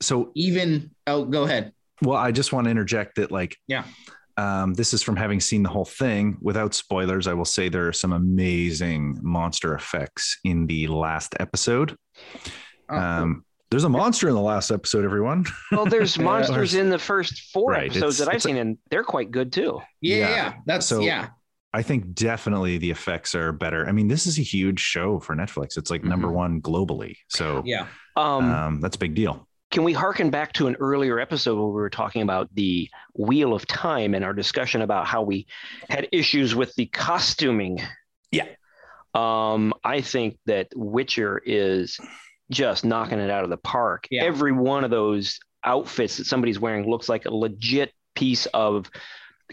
[0.00, 1.72] So even oh, go ahead.
[2.02, 3.84] well, I just want to interject that like Yeah.
[4.36, 6.38] Um, this is from having seen the whole thing.
[6.40, 11.96] Without spoilers, I will say there are some amazing monster effects in the last episode.
[12.88, 15.44] Oh, Um, there's a monster in the last episode, everyone.
[15.72, 16.22] well, there's Yeah.
[16.24, 19.02] monsters in the first four Right, episodes it's- that I've it's a- seen, and they're
[19.04, 19.80] quite good too.
[20.00, 20.28] yeah, yeah.
[20.28, 20.52] yeah, yeah.
[20.66, 21.28] That's So- yeah.
[21.74, 23.88] I think definitely the effects are better.
[23.88, 25.78] I mean, this is a huge show for Netflix.
[25.78, 26.34] It's like number Mhm.
[26.34, 27.16] one globally.
[27.28, 27.86] So Yeah.
[28.14, 29.48] Um, um, that's a big deal.
[29.70, 33.54] can we harken back to an earlier episode where we were talking about the Wheel
[33.54, 35.46] of Time and our discussion about how we
[35.88, 37.80] had issues with the costuming?
[38.30, 38.48] Yeah.
[39.14, 41.98] Um, I think that Witcher is
[42.52, 44.06] just knocking it out of the park.
[44.10, 44.22] Yeah.
[44.24, 48.90] Every one of those outfits that somebody's wearing looks like a legit piece of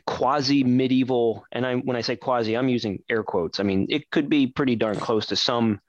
[0.07, 4.09] quasi medieval and I when I say quasi I'm using air quotes I mean it
[4.11, 5.79] could be pretty darn close to some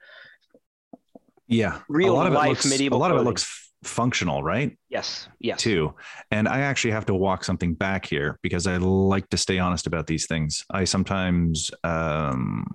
[1.49, 1.81] Yeah.
[1.89, 4.77] Real a lot of life it looks, medieval A lot of it looks functional, right?
[4.91, 5.95] yes yes too.
[6.31, 9.87] And I actually have to walk something back here because I like to stay honest
[9.87, 10.65] about these things.
[10.71, 12.67] I sometimes, um,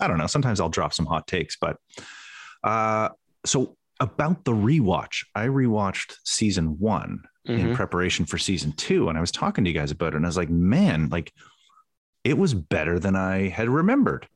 [0.00, 1.76] I don't know, sometimes I'll drop some hot takes, but
[2.64, 3.10] uh,
[3.46, 7.74] so about the rewatch, I rewatched season one in Mhm.
[7.74, 10.28] preparation for season two, and I was talking to you guys about it, and I
[10.28, 11.32] was like, man, like
[12.24, 14.28] it was better than I had remembered.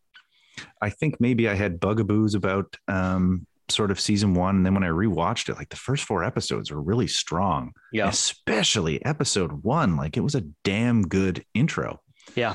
[0.81, 4.57] I think maybe I had bugaboos about um, sort of season one.
[4.57, 7.73] And then when I rewatched it, like the first four episodes were really strong.
[7.93, 8.09] Yeah.
[8.09, 9.97] Especially episode one.
[9.97, 12.01] Like it was a damn good intro.
[12.35, 12.55] Yeah.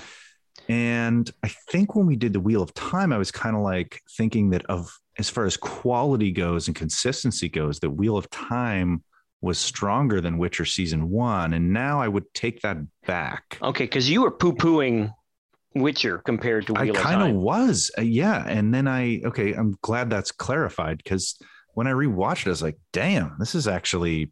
[0.69, 4.01] And I think when we did the Wheel of Time, I was kind of like
[4.17, 9.03] thinking that of as far as quality goes and consistency goes, that Wheel of Time
[9.41, 11.53] was stronger than Witcher season one.
[11.53, 13.57] And now I would take that back.
[13.61, 15.13] Okay, because you were poo pooing
[15.75, 17.91] Witcher compared to Wheel I of kind of was.
[17.97, 18.43] Uh, yeah.
[18.47, 21.37] And then I, okay, I'm glad that's clarified because
[21.73, 24.31] when I rewatched it, I was like, damn, this is actually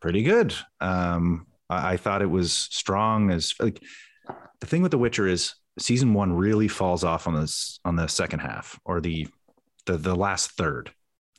[0.00, 0.54] pretty good.
[0.80, 3.82] Um, I, I thought it was strong as like
[4.60, 8.08] the thing with The Witcher is season one really falls off on this on the
[8.08, 9.28] second half or the
[9.88, 10.92] the the last third,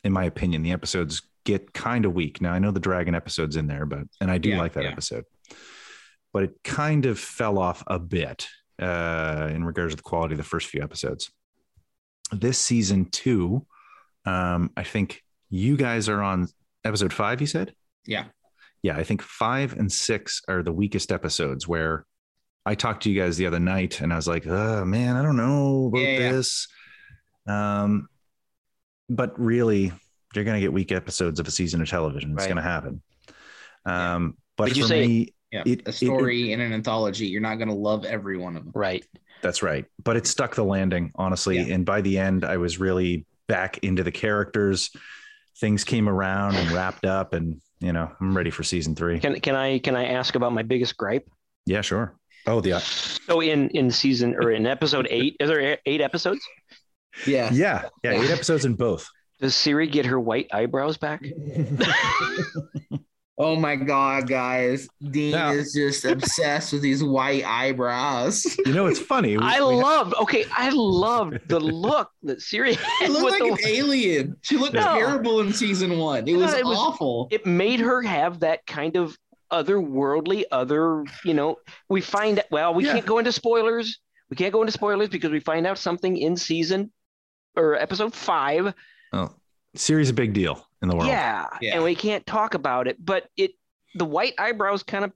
[0.04, 0.62] in my opinion.
[0.64, 2.42] The episodes get kind of weak.
[2.42, 4.84] Now I know the dragon episode's in there, but and I do Yeah, like that
[4.84, 4.92] yeah.
[4.92, 5.24] episode.
[6.34, 8.48] But it kind of fell off a bit
[8.80, 11.32] uh, in regards to the quality of the first few episodes.
[12.32, 13.66] This season two,
[14.26, 16.48] um, I think you guys are on
[16.86, 17.42] episode five.
[17.42, 17.74] You said,
[18.06, 18.26] Yeah.
[18.84, 18.96] yeah.
[18.98, 21.68] I think five and six are the weakest episodes.
[21.68, 22.06] Where
[22.66, 25.24] I talked to you guys the other night, and I was like, "Oh man, I
[25.24, 26.68] don't know about Yeah, this."
[27.48, 28.08] Um,
[29.10, 29.92] but really,
[30.36, 32.32] you're going to get weak episodes of a season of television.
[32.32, 32.48] It's Right.
[32.48, 33.02] going to happen.
[33.86, 35.64] Um, but Did you for say- me, Yeah.
[35.66, 37.26] It- a it- story in an anthology.
[37.28, 38.72] You're not going to love every one of them.
[38.76, 39.04] Right.
[39.42, 39.86] That's right.
[40.04, 41.58] But it stuck the landing, honestly.
[41.58, 41.74] Yeah.
[41.74, 44.92] And by the end, I was really back into the characters.
[45.60, 49.20] Things came around and wrapped up, and you know, I'm ready for season three.
[49.20, 51.28] Can can I can I ask about my biggest gripe?
[51.66, 52.16] Yeah, sure.
[52.46, 56.40] Oh, the So in in season or in episode eight, is there eight episodes?
[57.28, 57.50] Yeah.
[57.52, 59.08] yeah, yeah, eight episodes in both.
[59.40, 61.24] Does Ciri get her white eyebrows back?
[63.42, 64.90] Oh my god, guys!
[65.12, 68.46] Dean Now- is just obsessed with these white eyebrows.
[68.66, 69.38] You know, it's funny.
[69.38, 70.14] we- I we- love.
[70.22, 74.36] Okay, I love the look that Ciri She looked like the- an alien.
[74.42, 74.82] She looked No.
[74.82, 76.28] terrible in season one.
[76.28, 77.30] It was, No, it was- awful.
[77.32, 79.18] it made her have that kind of
[79.54, 81.56] otherworldly other you know
[81.88, 82.94] we find well we Yeah.
[82.94, 83.98] can't go into spoilers
[84.30, 86.92] we can't go into spoilers because we find out something in season
[87.56, 88.74] or episode five
[89.14, 89.34] Oh,
[89.78, 91.08] Ciri's a big deal in the world.
[91.10, 91.76] yeah, Yeah.
[91.76, 93.52] and we can't talk about it but it
[93.96, 95.12] the white eyebrows kind of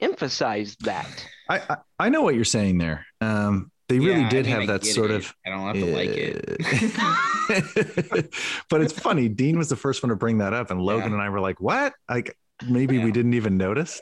[0.00, 1.06] emphasized that
[1.48, 3.06] I, I I know what you're saying there.
[3.20, 5.16] Um, they really Yeah, I did mean, have I that sort it.
[5.16, 6.44] of I don't have to like it.
[7.48, 8.34] it.
[8.70, 9.28] but it's funny.
[9.28, 11.14] Dean was the first one to bring that up, and Logan Yeah.
[11.14, 13.04] and I were like, "What?" Like maybe Yeah.
[13.04, 14.00] we didn't even notice.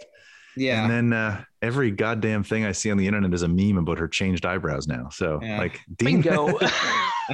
[0.60, 0.82] Yeah.
[0.84, 3.98] And then uh, every goddamn thing I see on the internet is a meme about
[3.98, 5.08] her changed eyebrows now.
[5.10, 5.58] So Yeah.
[5.58, 6.58] like Dean, bingo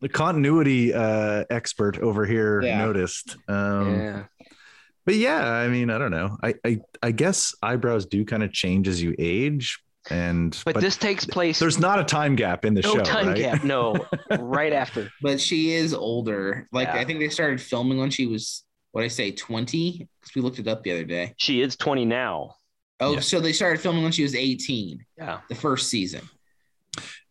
[0.00, 2.78] the continuity uh, expert over here Yeah.
[2.78, 3.36] noticed.
[3.48, 4.22] Um, yeah
[5.06, 6.36] But yeah, I mean, I don't know.
[6.42, 9.78] I I, I guess eyebrows do kind of change as you age,
[10.10, 13.02] and but, this takes place there's not a time gap in the no show.
[13.04, 13.36] time right?
[13.36, 13.94] gap no
[14.38, 16.66] right after but she is older.
[16.72, 17.00] Like Yeah.
[17.00, 20.08] I think they started filming when she was what I say, 20?
[20.20, 21.34] Because we looked it up the other day.
[21.36, 22.56] she is 20 now
[23.00, 23.20] Oh, Yeah.
[23.20, 26.28] so they started filming when she was 18, yeah the first season.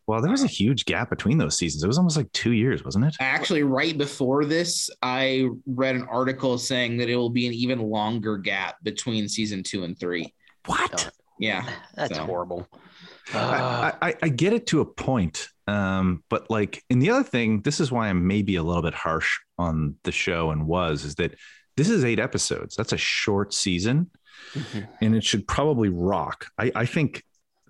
[0.08, 1.84] Well, there was a huge gap between those seasons.
[1.84, 3.16] It was almost like two years, wasn't it?
[3.20, 7.80] Actually, right before this, I read an article saying that it will be an even
[7.80, 10.34] longer gap between season two and three.
[10.66, 11.12] What?
[11.40, 11.70] Yeah.
[11.96, 12.26] that's So.
[12.26, 12.68] horrible
[13.32, 15.50] Uh, I, I, I get it to a point.
[15.70, 18.96] Um, but like, and the other thing, this is why I'm maybe a little bit
[18.96, 21.36] harsh on the show and was, is that
[21.78, 22.76] this is eight episodes.
[22.76, 24.10] That's a short season
[24.54, 24.88] mhm.
[25.00, 26.48] and it should probably rock.
[26.58, 27.24] I, I think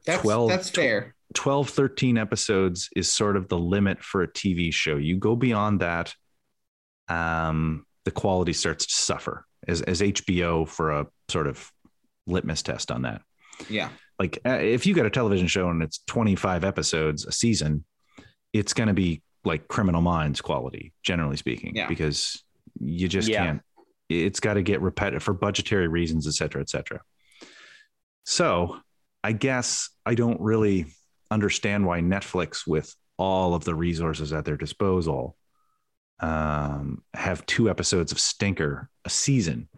[0.06, 1.16] That's 12 that's fair.
[1.36, 4.96] 12, 13 episodes is sort of the limit for a TV show.
[4.96, 6.16] You go beyond that,
[7.08, 11.72] um, the quality starts to suffer as, as HBO for a sort of
[12.26, 13.22] litmus test on that.
[13.70, 13.90] Yeah.
[14.18, 17.86] Like uh, if you got a television show and it's 25 episodes a season,
[18.54, 21.88] it's going to be like criminal minds quality, generally speaking, Yeah.
[21.88, 22.44] because
[22.80, 23.46] you just Yeah.
[23.46, 23.62] can't,
[24.10, 27.02] it's got to get repetitive for budgetary reasons, et cetera, et cetera.
[28.26, 28.80] So
[29.24, 30.86] I guess I don't really
[31.32, 35.36] understand why Netflix, with all of the resources at their disposal,
[36.20, 39.70] um, have two episodes of Stinker a season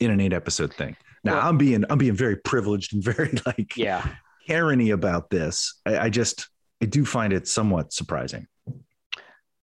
[0.00, 0.96] in an eight episode thing.
[1.22, 4.06] Now Well- I'm being I'm being very privileged and very like yeah
[4.46, 5.80] Karen-y about this.
[5.86, 6.48] I, I just
[6.84, 8.46] I do find it somewhat surprising.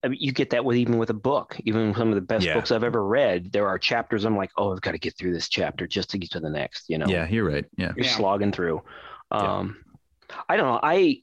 [0.03, 2.45] I mean, you get that with even with a book, even some of the best
[2.45, 2.55] Yeah.
[2.55, 3.53] books I've ever read.
[3.53, 6.19] There are chapters I'm like, oh, I've got to get through this chapter just to
[6.19, 6.91] get to the next.
[6.91, 7.65] You know, Yeah, you're right.
[7.77, 7.93] Yeah.
[7.97, 8.17] you're Yeah.
[8.17, 8.83] slogging through.
[9.31, 9.59] Yeah.
[9.59, 9.77] Um,
[10.49, 10.81] I don't know.
[10.83, 11.23] I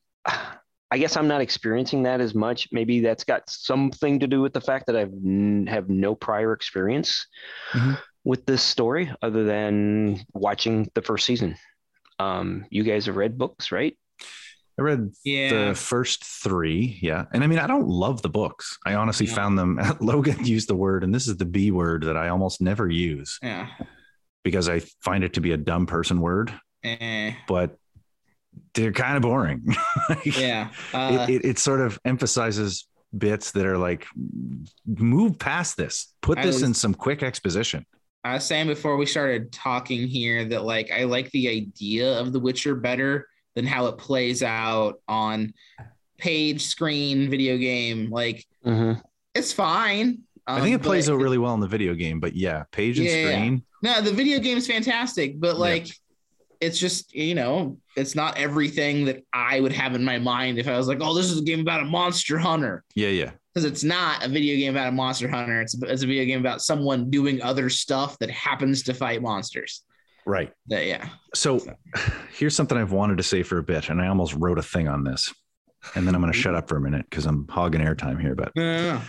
[0.93, 2.69] I guess I'm not experiencing that as much.
[2.71, 6.53] Maybe that's got something to do with the fact that I've n- have no prior
[6.53, 7.27] experience
[7.73, 7.97] Mhm.
[8.23, 11.57] with this story other than watching the first season.
[12.17, 13.97] Um, you guys have read books, right?
[14.81, 15.67] I read Yeah.
[15.69, 16.97] the first three.
[17.01, 17.25] Yeah.
[17.33, 18.77] And I mean, I don't love the books.
[18.85, 19.35] I honestly Yeah.
[19.35, 22.61] found them, Logan used the word, and this is the B word that I almost
[22.61, 23.67] never use Yeah.
[24.43, 26.51] because I find it to be a dumb person word,
[26.83, 27.77] Eh, but
[28.73, 29.63] they're kind of boring.
[30.09, 30.69] Like, yeah.
[30.93, 34.07] Uh, it, it, it sort of emphasizes bits that are like,
[34.87, 37.85] move past this, put I this was- in some quick exposition.
[38.23, 42.31] I was saying before we started talking here that like I like the idea of
[42.33, 45.53] The Witcher better than how it plays out on
[46.17, 48.09] page, screen, video game.
[48.09, 49.01] Like Mhm.
[49.35, 50.19] it's fine.
[50.47, 52.97] I think um, it plays out really well in the video game, but yeah, page
[52.99, 53.35] and Yeah, yeah, yeah.
[53.37, 53.63] screen.
[53.83, 55.61] No, the video game is fantastic, but Yeah.
[55.61, 55.87] like
[56.59, 60.67] it's just, you know, it's not everything that I would have in my mind if
[60.67, 62.83] I was like, oh, this is a game about a monster hunter.
[62.93, 63.31] Yeah, yeah.
[63.51, 65.59] Because it's not a video game about a monster hunter.
[65.61, 69.83] It's, it's a video game about someone doing other stuff that happens to fight monsters.
[70.25, 70.51] Right.
[70.67, 71.09] That, yeah.
[71.33, 71.59] So
[72.37, 74.87] here's something I've wanted to say for a bit, and I almost wrote a thing
[74.87, 75.33] on this.
[75.95, 78.35] And then I'm going to shut up for a minute because I'm hogging airtime here.
[78.35, 79.01] But No, no, no.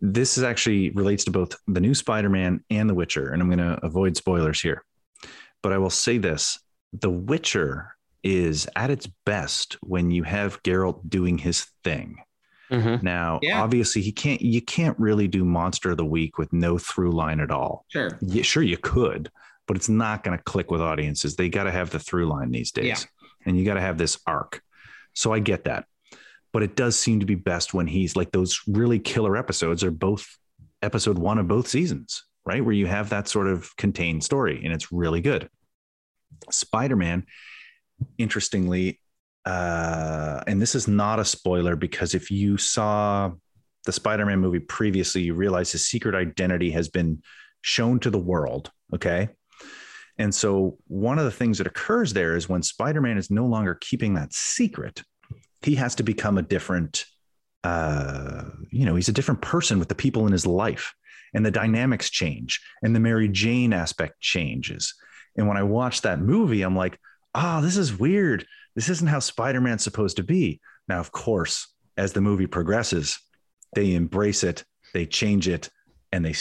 [0.00, 3.58] this is actually relates to both the new Spider-Man and The Witcher, and I'm going
[3.58, 4.84] to avoid spoilers here.
[5.62, 6.58] But I will say this:
[6.92, 12.16] The Witcher is at its best when you have Geralt doing his thing.
[12.70, 13.02] Mhm.
[13.02, 13.62] Now, Yeah.
[13.62, 14.40] obviously, he can't.
[14.42, 17.84] You can't really do Monster of the Week with no through line at all.
[17.88, 18.18] Sure.
[18.20, 19.30] Yeah, sure, you could,
[19.68, 21.36] but it's not going to click with audiences.
[21.36, 22.96] They got to have the through line these days, Yeah.
[23.46, 24.60] and you got to have this arc.
[25.14, 25.84] So I get that,
[26.52, 29.90] but it does seem to be best when he's like those really killer episodes are
[29.92, 30.26] both
[30.82, 32.64] episode one of both seasons, right?
[32.64, 35.48] Where you have that sort of contained story, and it's really good.
[36.50, 37.24] Spider Man,
[38.16, 39.00] interestingly,
[39.44, 43.32] uh, and this is not a spoiler because if you saw
[43.84, 47.22] the Spider Man movie previously, you realize his secret identity has been
[47.62, 48.70] shown to the world.
[48.94, 49.30] Okay.
[50.18, 53.46] And so one of the things that occurs there is when Spider Man is no
[53.46, 55.02] longer keeping that secret,
[55.62, 57.04] he has to become a different,
[57.64, 60.94] uh, you know, he's a different person with the people in his life.
[61.34, 64.94] And the dynamics change and the Mary Jane aspect changes.
[65.36, 66.98] And when I watched that movie, I'm like,
[67.34, 68.46] oh, this is weird.
[68.74, 70.60] This isn't how Spider Man's supposed to be.
[70.88, 73.18] Now, of course, as the movie progresses,
[73.74, 75.68] they embrace it, they change it,
[76.12, 76.32] and they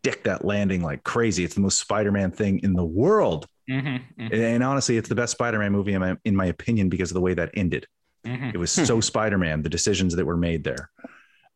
[0.00, 1.44] stick that landing like crazy.
[1.44, 3.46] It's the most Spider Man thing in the world.
[3.68, 7.10] Mm-hmm, And honestly, it's the best Spider Man movie, in my, in my opinion, because
[7.10, 7.86] of the way that ended.
[8.26, 8.50] mm-hmm.
[8.54, 10.90] It was so Spider Man, the decisions that were made there.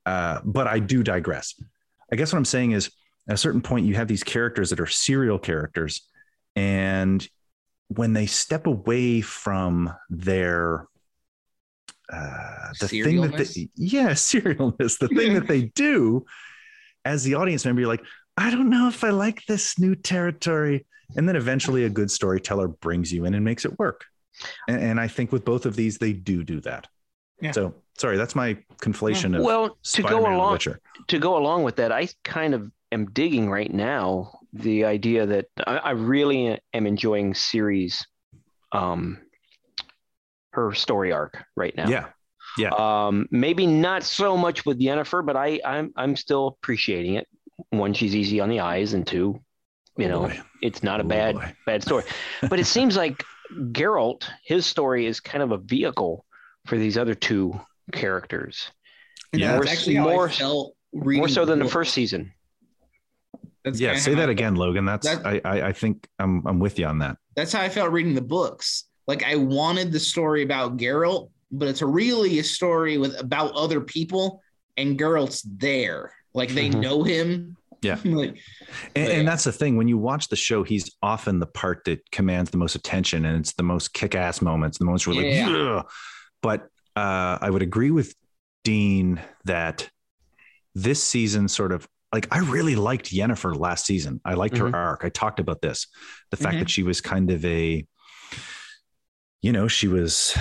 [0.07, 1.55] Uh, but I do digress.
[2.13, 2.91] I guess what I'm saying is
[3.29, 6.07] at a certain point, you have these characters that are serial characters.
[6.55, 7.27] And
[7.89, 10.87] when they step away from their,
[12.13, 16.27] uh, the thing that they, yeah, serialness, the thing that they do
[17.05, 18.05] as the audience member, you're like,
[18.37, 20.87] I don't know if I like this new territory.
[21.17, 24.05] And then eventually a good storyteller brings you in and makes it work.
[24.69, 26.89] And, and I think with both of these, they do do that.
[27.41, 27.53] Yeah.
[27.53, 30.59] So sorry, that's my conflation of Well, to Spider-Man go along
[31.09, 35.47] to go along with that, I kind of am digging right now the idea that
[35.67, 38.05] I, I really am enjoying Ciri's,
[38.73, 39.19] um,
[40.51, 41.89] her story arc right now.
[41.89, 42.07] Yeah.
[42.57, 42.71] Yeah.
[42.71, 47.27] Um, maybe not so much with Yennefer, but I I'm I'm still appreciating it.
[47.71, 49.41] One, she's easy on the eyes, and two,
[49.97, 50.41] you Oh, know, boy.
[50.63, 51.55] it's not a Oh, bad boy.
[51.67, 52.05] bad story.
[52.49, 53.23] But it seems like
[53.73, 56.25] Geralt, his story is kind of a vehicle
[56.67, 57.61] for these other two
[57.93, 58.71] characters,
[59.33, 59.59] Yeah.
[59.59, 62.33] that's actually how More- I felt more so than the first season.
[63.65, 63.97] That's Yeah.
[63.97, 64.85] Say that I- again, Logan.
[64.85, 67.17] That's That- I, I I think I'm I'm with you on that.
[67.37, 68.85] That's how I felt reading the books.
[69.07, 73.81] Like I wanted the story about Geralt, but it's really a story with about other
[73.81, 74.43] people,
[74.77, 76.13] and Geralt's there.
[76.35, 76.81] Like they Mhm.
[76.81, 77.57] know him.
[77.83, 77.99] Yeah.
[78.05, 78.39] like
[78.97, 79.15] And, Yeah.
[79.15, 79.77] and that's the thing.
[79.77, 83.39] When you watch the show, he's often the part that commands the most attention, and
[83.39, 85.35] it's the most kick-ass moments, the most really.
[85.35, 85.49] Yeah.
[85.51, 85.87] "Ugh."
[86.43, 86.63] But
[86.97, 88.15] uh, I would agree with
[88.65, 89.89] Dean that
[90.75, 94.21] this season sort of like I really liked Yennefer last season.
[94.25, 94.71] I liked Mhm.
[94.71, 95.05] her arc.
[95.05, 95.87] I talked about this,
[96.31, 96.59] the fact Mhm.
[96.61, 97.85] that she was kind of a,
[99.43, 100.37] you know, she was.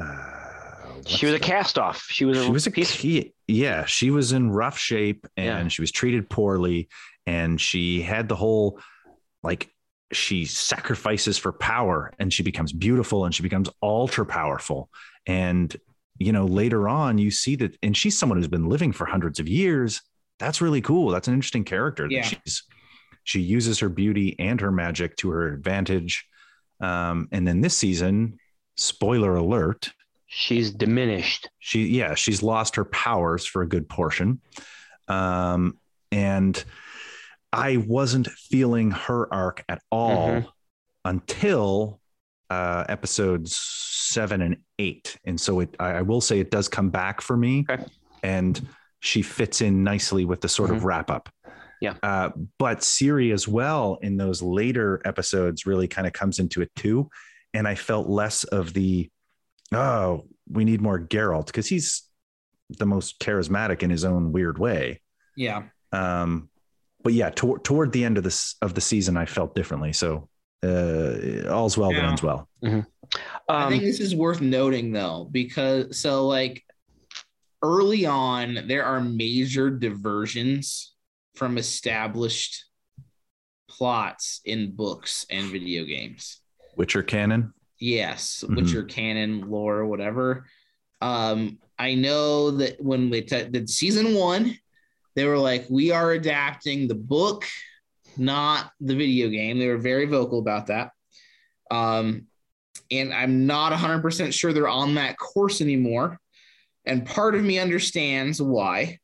[0.00, 2.06] Uh, She was a cast off.
[2.10, 2.92] She was a she was a piece.
[2.96, 3.32] key.
[3.48, 5.68] Yeah, she was in rough shape and Yeah.
[5.68, 6.88] she was treated poorly,
[7.26, 8.80] and she had the whole
[9.42, 9.70] like
[10.12, 14.88] she sacrifices for power and she becomes beautiful and she becomes ultra powerful.
[15.26, 15.74] And
[16.18, 19.38] you know, later on, you see that, and she's someone who's been living for hundreds
[19.38, 20.02] of years.
[20.40, 21.10] That's really cool.
[21.10, 22.06] That's an interesting character.
[22.10, 22.22] Yeah.
[22.22, 22.62] she's
[23.24, 26.26] she uses her beauty and her magic to her advantage.
[26.80, 28.38] Um, and then this season,
[28.76, 29.92] spoiler alert,
[30.30, 31.48] She's diminished.
[31.58, 34.40] she yeah she's lost her powers for a good portion
[35.08, 35.78] um
[36.12, 36.62] and
[37.52, 40.46] i wasn't feeling her arc at all Mhm.
[41.04, 42.00] until
[42.50, 45.74] uh, episodes seven and eight, and so it.
[45.78, 47.84] I, I will say it does come back for me, Okay.
[48.22, 48.66] and
[49.00, 51.28] she fits in nicely with the sort of wrap up.
[51.82, 51.94] Yeah.
[52.02, 56.70] Uh, but Ciri as well in those later episodes really kind of comes into it
[56.74, 57.10] too,
[57.52, 59.10] and I felt less of the
[59.72, 62.04] oh we need more Geralt because he's
[62.70, 65.00] the most charismatic in his own weird way.
[65.36, 65.64] Yeah.
[65.92, 66.48] Um,
[67.02, 69.92] but yeah, tor- toward the end of this of the season, I felt differently.
[69.92, 70.28] So
[70.62, 72.48] uh, all's well that ends well.
[72.64, 72.82] I
[73.48, 76.64] Um, think this is worth noting though, because so like
[77.62, 80.94] early on, there are major diversions
[81.34, 82.64] from established
[83.68, 86.40] plots in books and video games.
[86.76, 87.54] Witcher canon.
[87.78, 88.56] Yes, Mhm.
[88.56, 90.46] Witcher canon, lore, whatever.
[91.00, 94.58] Um, I know that when they t- did season one,
[95.14, 97.44] they were like, we are adapting the book,
[98.16, 99.58] not the video game.
[99.58, 100.90] They were very vocal about that.
[101.70, 102.26] Um,
[102.90, 106.18] and I'm not 100% sure they're on that course anymore.
[106.84, 108.98] And part of me understands why,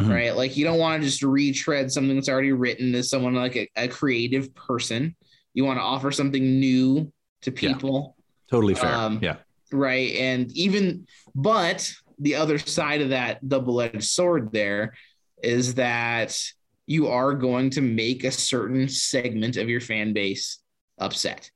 [0.00, 0.10] Mhm.
[0.10, 0.36] right?
[0.36, 3.68] Like, you don't want to just retread something that's already written as someone like a,
[3.76, 5.14] a creative person.
[5.54, 7.12] You want to offer something new
[7.44, 7.72] to Yeah.
[7.74, 8.16] people
[8.50, 8.92] Totally fair.
[8.92, 9.36] Um, yeah.
[9.72, 14.94] right and even but the other side of that double-edged sword there
[15.42, 16.38] is that
[16.86, 20.58] you are going to make a certain segment of your fan base
[20.98, 21.50] upset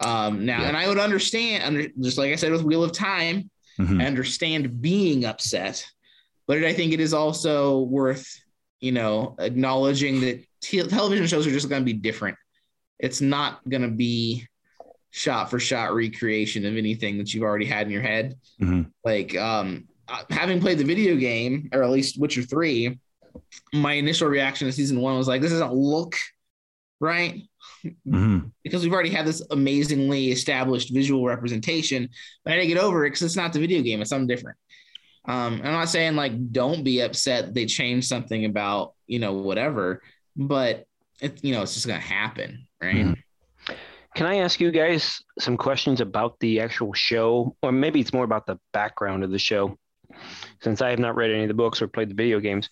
[0.00, 0.68] um now Yeah.
[0.68, 4.00] and i would understand under, just like i said with wheel of time Mhm.
[4.02, 5.84] i understand being upset
[6.46, 8.26] but i think it is also worth
[8.80, 12.38] you know acknowledging that te- television shows are just going to be different
[12.98, 14.46] it's not going to be
[15.10, 18.90] shot for shot recreation of anything that you've already had in your head Mhm.
[19.04, 22.98] like um uh, having played the video game or at least witcher 3
[23.72, 26.14] my initial reaction to season one was like this doesn't look
[27.00, 27.42] right
[28.06, 28.50] Mhm.
[28.62, 32.08] because we've already had this amazingly established visual representation.
[32.44, 34.26] But I had to get over it because it's not the video game; it's something
[34.26, 34.58] different.
[35.24, 40.02] Um, I'm not saying like don't be upset they changed something about you know whatever,
[40.36, 40.86] but
[41.20, 43.06] it you know it's just gonna happen, right?
[43.06, 43.16] Mhm.
[44.14, 48.24] Can I ask you guys some questions about the actual show, or maybe it's more
[48.24, 49.78] about the background of the show,
[50.60, 52.68] since I have not read any of the books or played the video games.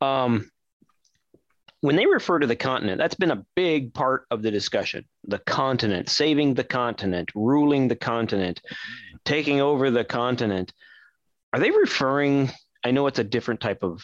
[0.00, 0.50] Um,
[1.80, 5.06] when they refer to the continent, that's been a big part of the discussion.
[5.24, 8.60] The continent, saving the continent, ruling the continent,
[9.24, 10.72] taking over the continent.
[11.52, 12.50] Are they referring?
[12.84, 14.02] I know it's a different type of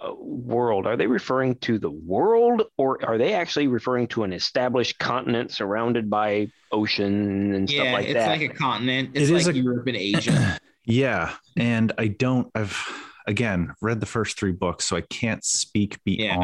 [0.00, 0.86] Uh, world.
[0.86, 5.50] Are they referring to the world, or are they actually referring to an established continent
[5.50, 8.28] surrounded by ocean and stuff Yeah, like it's that?
[8.28, 9.10] like a continent.
[9.14, 10.58] It's It like is a- Europe and Asia.
[10.84, 12.48] Yeah, and I don't.
[12.54, 12.78] I've
[13.26, 16.36] again read the first three books, so I can't speak Yeah.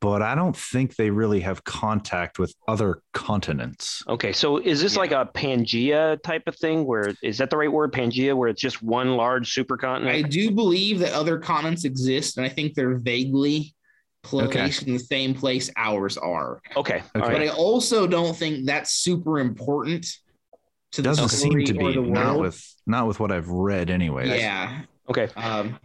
[0.00, 0.20] Beyond.
[0.20, 4.02] But I don't think they really have contact with other continents.
[4.08, 5.00] Okay, so is this Yeah.
[5.00, 6.84] like a Pangea type of thing?
[6.84, 10.08] Where is that the right word, Pangea, where it's just one large supercontinent?
[10.08, 13.74] I do believe that other continents exist, and I think they're vaguely
[14.22, 14.86] placed Okay.
[14.86, 16.60] in the same place ours are.
[16.76, 17.32] Okay, Okay.
[17.32, 17.40] But.
[17.42, 20.04] I also don't think that's super important
[20.92, 23.88] to the Doesn't story seem to be the not with not with what I've read
[23.90, 24.28] anyway.
[24.28, 24.82] yeah.
[25.08, 25.28] Okay.
[25.36, 25.78] Um,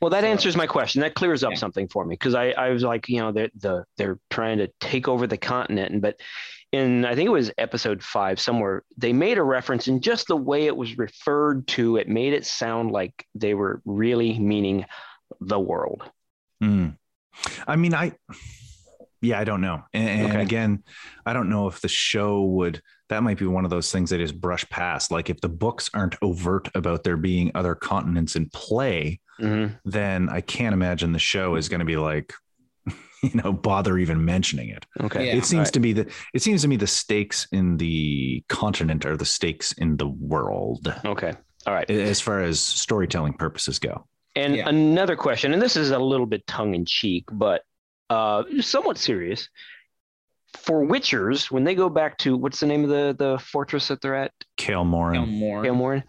[0.00, 1.00] Well, that So- answers my question.
[1.00, 1.58] That clears up Yeah.
[1.58, 4.68] something for me because I, I was like, you know, they're the they're trying to
[4.80, 6.20] take over the continent, and but
[6.72, 10.36] in I think it was episode five somewhere they made a reference, and just the
[10.36, 14.84] way it was referred to, it made it sound like they were really meaning
[15.40, 16.02] the world.
[16.62, 16.96] Mm.
[17.66, 18.12] I mean, I,
[19.20, 19.82] yeah, I don't know.
[19.92, 20.42] And, and Okay.
[20.42, 20.82] again,
[21.24, 24.20] I don't know if the show would, that might be one of those things that
[24.20, 25.10] is brushed past.
[25.10, 29.78] Like if the books aren't overt about there being other continents in play, Mhm.
[29.84, 32.32] then I can't imagine the show is going to be like,
[33.22, 34.84] you know, bother even mentioning it.
[35.00, 35.26] Okay.
[35.28, 35.36] Yeah.
[35.36, 35.72] it seems Alright.
[35.74, 39.72] to be the, it seems to me the stakes in the continent are the stakes
[39.72, 41.32] in the world Okay.
[41.66, 41.88] All right.
[41.90, 44.06] as far as storytelling purposes go.
[44.36, 44.68] And Yeah.
[44.68, 47.62] another question, and this is a little bit tongue in cheek, but
[48.10, 49.48] uh, somewhat serious.
[50.54, 54.00] For Witchers, when they go back to what's the name of the the fortress that
[54.00, 55.66] they're at, Kaer Morhen.
[55.66, 56.04] Elmore.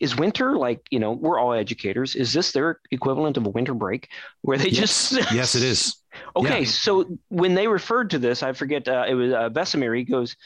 [0.00, 2.14] Is winter like you know we're all educators?
[2.16, 4.08] Is this their equivalent of a winter break,
[4.40, 5.10] where they Yes.
[5.10, 5.96] just yes, it is.
[6.36, 6.66] Okay, Yeah.
[6.66, 10.06] so when they referred to this, I forget uh, it was uh, Vesemir.
[10.10, 10.36] Goes,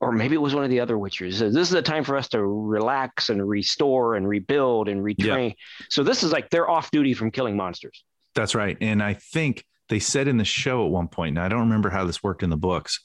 [0.00, 1.34] or maybe it was one of the other Witchers.
[1.34, 5.54] says, This is a time for us to relax and restore and rebuild and retrain.
[5.90, 8.04] So this is like they're off duty from killing monsters.
[8.34, 8.78] That's right.
[8.80, 11.90] And I think they said in the show at one point, and I don't remember
[11.90, 12.98] how this worked in the books,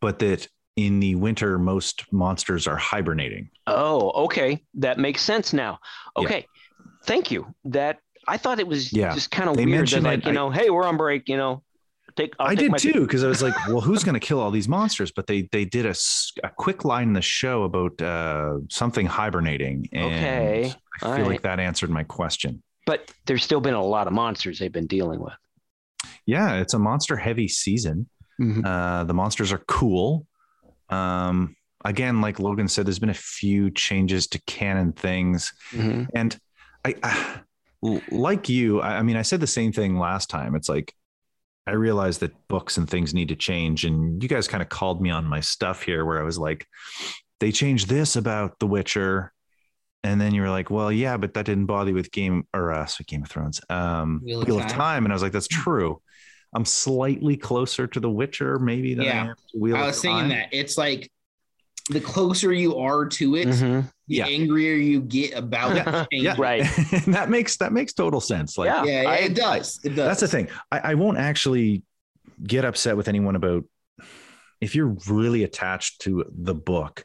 [0.00, 0.46] but that
[0.76, 3.50] in the winter, most monsters are hibernating.
[3.66, 5.80] Oh, okay, that makes sense now.
[6.16, 6.24] Yeah.
[6.24, 6.46] Okay,
[7.06, 7.52] thank you.
[7.64, 7.98] That
[8.28, 10.84] I thought it was Yeah, just kind of weird that like you know, hey, we're
[10.84, 11.28] on break.
[11.28, 11.64] You know,
[12.14, 12.34] take.
[12.38, 14.52] I'll I take did too because I was like, well, who's going to kill all
[14.52, 15.10] these monsters?
[15.10, 15.94] But they they did a,
[16.44, 21.24] a quick line in the show about uh, something hibernating, and Okay, I all feel
[21.24, 21.32] right.
[21.32, 22.62] like that answered my question.
[22.86, 25.34] But there's still been a lot of monsters they've been dealing with.
[26.26, 28.08] Yeah, it's a monster heavy season.
[28.64, 30.26] Uh, the monsters are cool.
[30.88, 31.54] Um,
[31.84, 35.52] again, like Logan said, there's been a few changes to canon things.
[35.70, 36.08] Mhm.
[36.14, 36.36] And
[36.84, 37.40] I, I
[38.10, 40.56] like you, I, I mean, I said the same thing last time.
[40.56, 40.92] It's like
[41.66, 43.84] I realized that books and things need to change.
[43.84, 46.66] And you guys kind of called me on my stuff here where I was like,
[47.38, 49.32] they changed this about The Witcher.
[50.02, 52.72] And then you were like, well, yeah, but that didn't bother you with Game or
[52.72, 54.78] uh, Game of Thrones, um, Wheel Wheel, of of Time.
[54.78, 55.04] Time.
[55.04, 56.00] And I was like, that's true.
[56.54, 59.12] I'm slightly closer to The Witcher, maybe than Yeah.
[59.24, 60.28] I am to Wheel I of was thinking Time.
[60.30, 61.10] that it's like
[61.90, 63.84] the closer you are to it, Mhm.
[64.06, 64.26] the Yeah.
[64.26, 66.04] angrier you get about Yeah.
[66.12, 66.24] change.
[66.24, 66.60] Yeah, Right.
[67.06, 68.56] and that makes that makes total sense.
[68.58, 68.84] Like, Yeah.
[69.02, 69.80] Yeah, I- it does.
[69.82, 69.96] It does.
[69.96, 70.48] that's the thing.
[70.70, 71.82] I, I won't actually
[72.46, 73.64] get upset with anyone about
[74.60, 77.04] if you're really attached to the book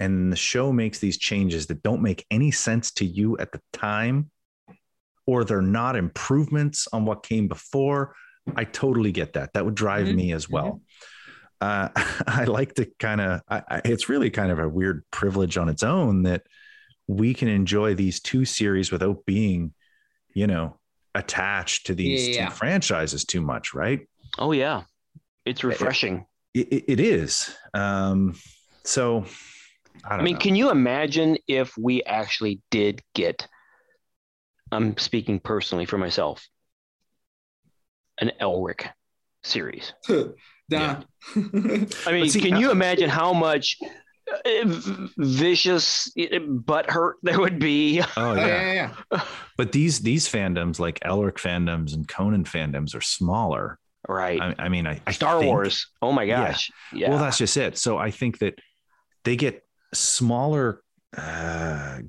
[0.00, 3.60] and the show makes these changes that don't make any sense to you at the
[3.72, 4.30] time,
[5.26, 8.14] or they're not improvements on what came before.
[8.56, 9.52] I totally get that.
[9.54, 10.14] That would drive Mhm.
[10.14, 10.80] me as well.
[11.60, 11.88] Uh,
[12.26, 15.68] I like to kind of, I, I, it's really kind of a weird privilege on
[15.68, 16.42] its own that
[17.06, 19.72] we can enjoy these two series without being,
[20.34, 20.78] you know,
[21.14, 22.48] attached to these Yeah, yeah, yeah.
[22.48, 24.00] two franchises too much, right?
[24.38, 24.82] Oh yeah,
[25.44, 26.26] it's refreshing.
[26.54, 27.54] It, it- it is.
[27.74, 28.34] Um,
[28.84, 29.24] so
[30.04, 30.40] I I don't mean, know.
[30.40, 33.46] can you imagine if we actually did get?
[34.70, 36.46] I'm speaking personally for myself.
[38.20, 38.88] An Elric
[39.42, 39.92] series.
[40.70, 41.00] Nah.
[41.34, 43.78] I mean, see, can you imagine how much
[44.30, 44.64] uh,
[45.16, 48.02] vicious uh, butt hurt there would be?
[48.18, 48.46] oh yeah.
[48.46, 49.20] yeah, yeah,
[49.56, 53.78] But these these fandoms like Elric fandoms and Conan fandoms are smaller.
[54.06, 54.38] Right.
[54.42, 55.86] I, I mean, I, I Star think- Wars.
[56.02, 56.48] Oh my Yeah.
[56.48, 56.70] gosh.
[56.92, 57.08] Yeah.
[57.10, 57.78] Well, that's just it.
[57.78, 58.58] So I think that
[59.24, 59.62] they get
[59.94, 60.82] smaller
[61.16, 62.00] uh,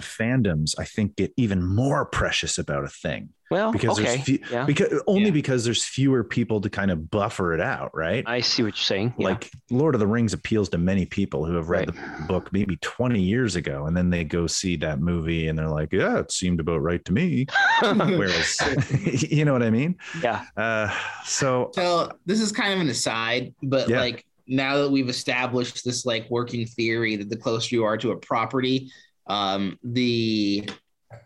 [0.00, 0.74] fandoms.
[0.78, 4.04] I think get even more precious about a thing well, because okay.
[4.04, 4.64] there's few, yeah.
[4.64, 5.30] because only Yeah.
[5.32, 8.22] because there's fewer people to kind of buffer it out, right?
[8.26, 9.14] I see what you're saying.
[9.18, 9.28] Yeah.
[9.28, 12.76] Like Lord of the Rings appeals to many people who have read the book maybe
[12.76, 16.30] 20 years ago, and then they go see that movie and they're like, "Yeah, it
[16.30, 17.46] seemed about right to me."
[17.82, 18.58] Whereas,
[19.30, 19.96] you know what I mean?
[20.22, 20.44] yeah.
[20.56, 20.94] Uh,
[21.24, 24.00] so So this is kind of an aside, but Yeah.
[24.00, 28.10] like now that we've established this like working theory that the closer you are to
[28.10, 28.90] a property,
[29.30, 30.68] um, the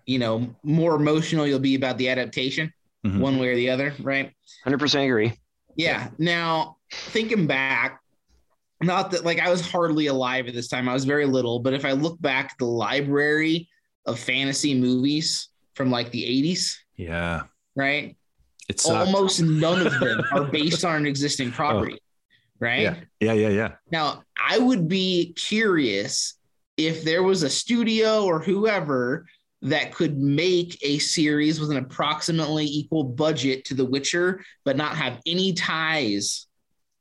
[0.06, 2.72] you know more emotional you'll be about the adaptation,
[3.06, 3.18] Mhm.
[3.18, 4.32] one way or the other, right?
[4.66, 5.32] 100% agree.
[5.76, 6.08] Yeah.
[6.18, 8.00] Now thinking back,
[8.82, 10.88] not that like I was hardly alive at this time.
[10.88, 13.68] I was very little, but if I look back the library
[14.06, 17.44] of fantasy movies from like the 80s, yeah,
[17.74, 18.16] right?
[18.68, 18.86] It's.
[18.88, 21.98] Almost none of them are based on an existing property,
[22.58, 22.82] right?
[22.82, 22.96] Yeah.
[23.20, 23.70] Yeah, yeah, yeah.
[23.90, 26.34] Now, I would be curious
[26.76, 29.26] if there was a studio or whoever
[29.62, 34.96] that could make a series with an approximately equal budget to The Witcher, but not
[34.96, 36.46] have any ties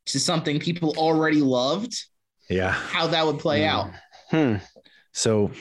[0.07, 1.93] to something people already loved,
[2.49, 2.71] Yeah.
[2.71, 3.67] how that would play Hmm.
[3.69, 3.91] out.
[4.29, 4.55] Hmm.
[5.11, 5.51] So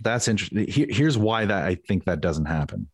[0.00, 0.66] that's interesting.
[0.68, 2.88] Here, here's why that I think that doesn't happen.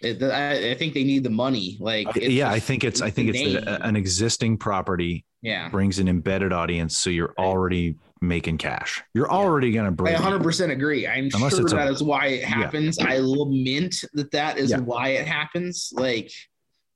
[0.00, 1.76] It- I, I think they need the money.
[1.80, 5.68] Like, it's yeah, I think it's I think it's an existing property yeah.
[5.70, 7.46] brings an embedded audience, so you're Right.
[7.46, 9.02] already making cash.
[9.14, 10.14] You're already gonna break.
[10.14, 10.42] I break.
[10.42, 11.06] 100% agree.
[11.06, 12.98] I'm Unless sure it's a- that is why it happens.
[12.98, 14.78] I lament that that is Yeah.
[14.80, 15.92] why it happens.
[15.94, 16.30] Like,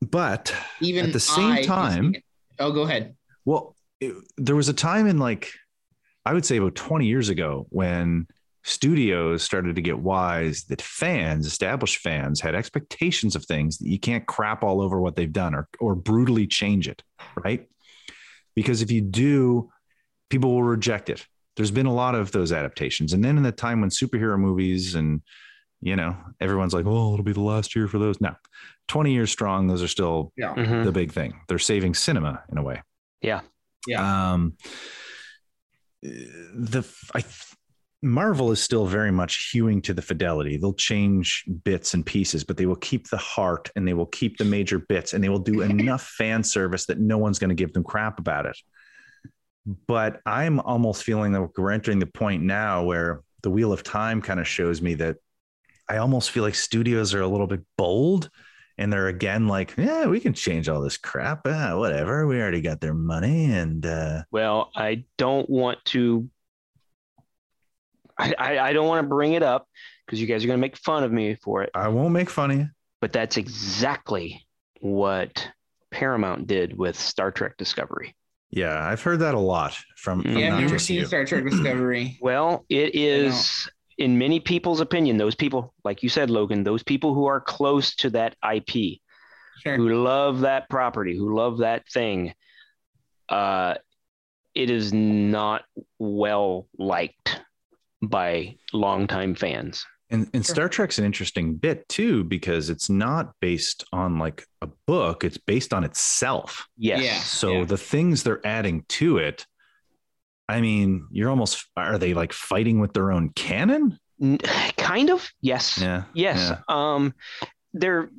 [0.00, 2.14] But even At the same I- time-
[2.58, 3.14] oh, go ahead.
[3.44, 5.52] Well, it, there was a time in like,
[6.26, 8.26] I would say about 20 years ago when
[8.64, 13.98] studios started to get wise that fans, established fans, had expectations of things that you
[13.98, 17.02] can't crap all over what they've done or, or brutally change it,
[17.44, 17.66] right?
[18.54, 19.71] Because if you do,
[20.32, 21.26] people will reject it.
[21.56, 23.12] There's been a lot of those adaptations.
[23.12, 25.20] And then in the time when superhero movies and,
[25.82, 28.18] you know, everyone's like, oh, it'll be the last year for those.
[28.18, 28.34] No,
[28.88, 30.54] 20 years strong, those are still Yeah.
[30.54, 30.84] Mhm.
[30.84, 31.38] the big thing.
[31.48, 32.80] They're saving cinema in a way.
[33.20, 33.42] Yeah.
[33.98, 34.56] Um,
[36.02, 36.82] the
[37.14, 37.22] I
[38.04, 40.56] Marvel is still very much hewing to the fidelity.
[40.56, 44.38] They'll change bits and pieces, but they will keep the heart and they will keep
[44.38, 47.54] the major bits and they will do enough fan service that no one's going to
[47.54, 48.56] give them crap about it.
[49.64, 54.20] But I'm almost feeling that we're entering the point now where the Wheel of Time
[54.20, 55.16] kind of shows me that
[55.88, 58.30] I almost feel like studios are a little bit bold
[58.78, 61.42] and they're again like, yeah, we can change all this crap.
[61.46, 62.26] Ah, whatever.
[62.26, 63.52] We already got their money.
[63.52, 66.28] And uh, Well, I don't want to.
[68.18, 69.68] I, I, I don't want to bring it up
[70.06, 71.70] because you guys are going to make fun of me for it.
[71.74, 72.68] I won't make fun of you.
[73.00, 74.46] But that's exactly
[74.80, 75.48] what
[75.90, 78.14] Paramount did with Star Trek Discovery.
[78.52, 81.06] Yeah, I've heard that a lot from, from Yeah, I've never seen you.
[81.06, 82.18] Star Trek Discovery.
[82.22, 87.14] Well, it is in many people's opinion, those people, like you said, Logan, those people
[87.14, 89.00] who are close to that IP,
[89.62, 89.76] Sure.
[89.76, 92.34] who love that property, who love that thing,
[93.28, 93.74] uh,
[94.54, 95.62] it is not
[95.98, 97.40] well liked
[98.02, 99.86] by longtime fans.
[100.12, 100.54] And, and Sure.
[100.54, 105.38] Star Trek's an interesting bit too because it's not based on like a book; it's
[105.38, 106.68] based on itself.
[106.76, 107.02] Yes.
[107.02, 107.18] Yeah.
[107.18, 109.46] So the things they're adding to it,
[110.48, 113.98] I mean, you're almost are they like fighting with their own canon?
[114.76, 115.28] Kind of.
[115.40, 115.78] Yes.
[115.78, 116.04] Yeah.
[116.14, 116.50] Yes.
[116.50, 116.60] Yeah.
[116.68, 117.14] Um,
[117.72, 118.10] they're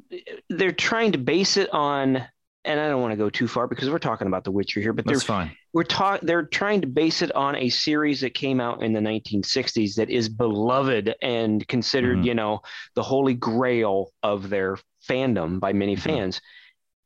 [0.49, 2.17] they're trying to base it on,
[2.65, 4.93] and I don't want to go too far because we're talking about The Witcher here,
[4.93, 5.55] but they're That's fine.
[5.73, 9.01] We're ta- they're trying to base it on a series that came out in the
[9.01, 12.25] 1960s that is beloved and considered, Mhm.
[12.25, 12.61] you know,
[12.95, 15.99] the holy grail of their fandom by many Mhm.
[15.99, 16.41] fans,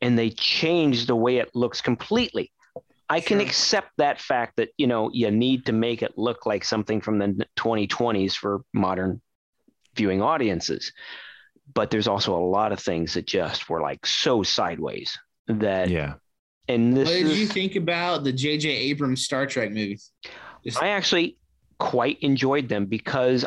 [0.02, 2.52] and they changed the way it looks completely.
[3.10, 3.48] I can Sure.
[3.48, 7.20] accept that fact that you know you need to make it look like something from
[7.20, 9.22] the 2020s for modern
[9.96, 10.92] viewing audiences,
[11.74, 16.16] but there's also a lot of things that just were like so sideways that Yeah.
[16.68, 18.70] And this What did is you think about the J.J.
[18.70, 20.12] Abrams Star Trek movies?
[20.66, 21.38] Just, I actually
[21.80, 23.46] quite enjoyed them because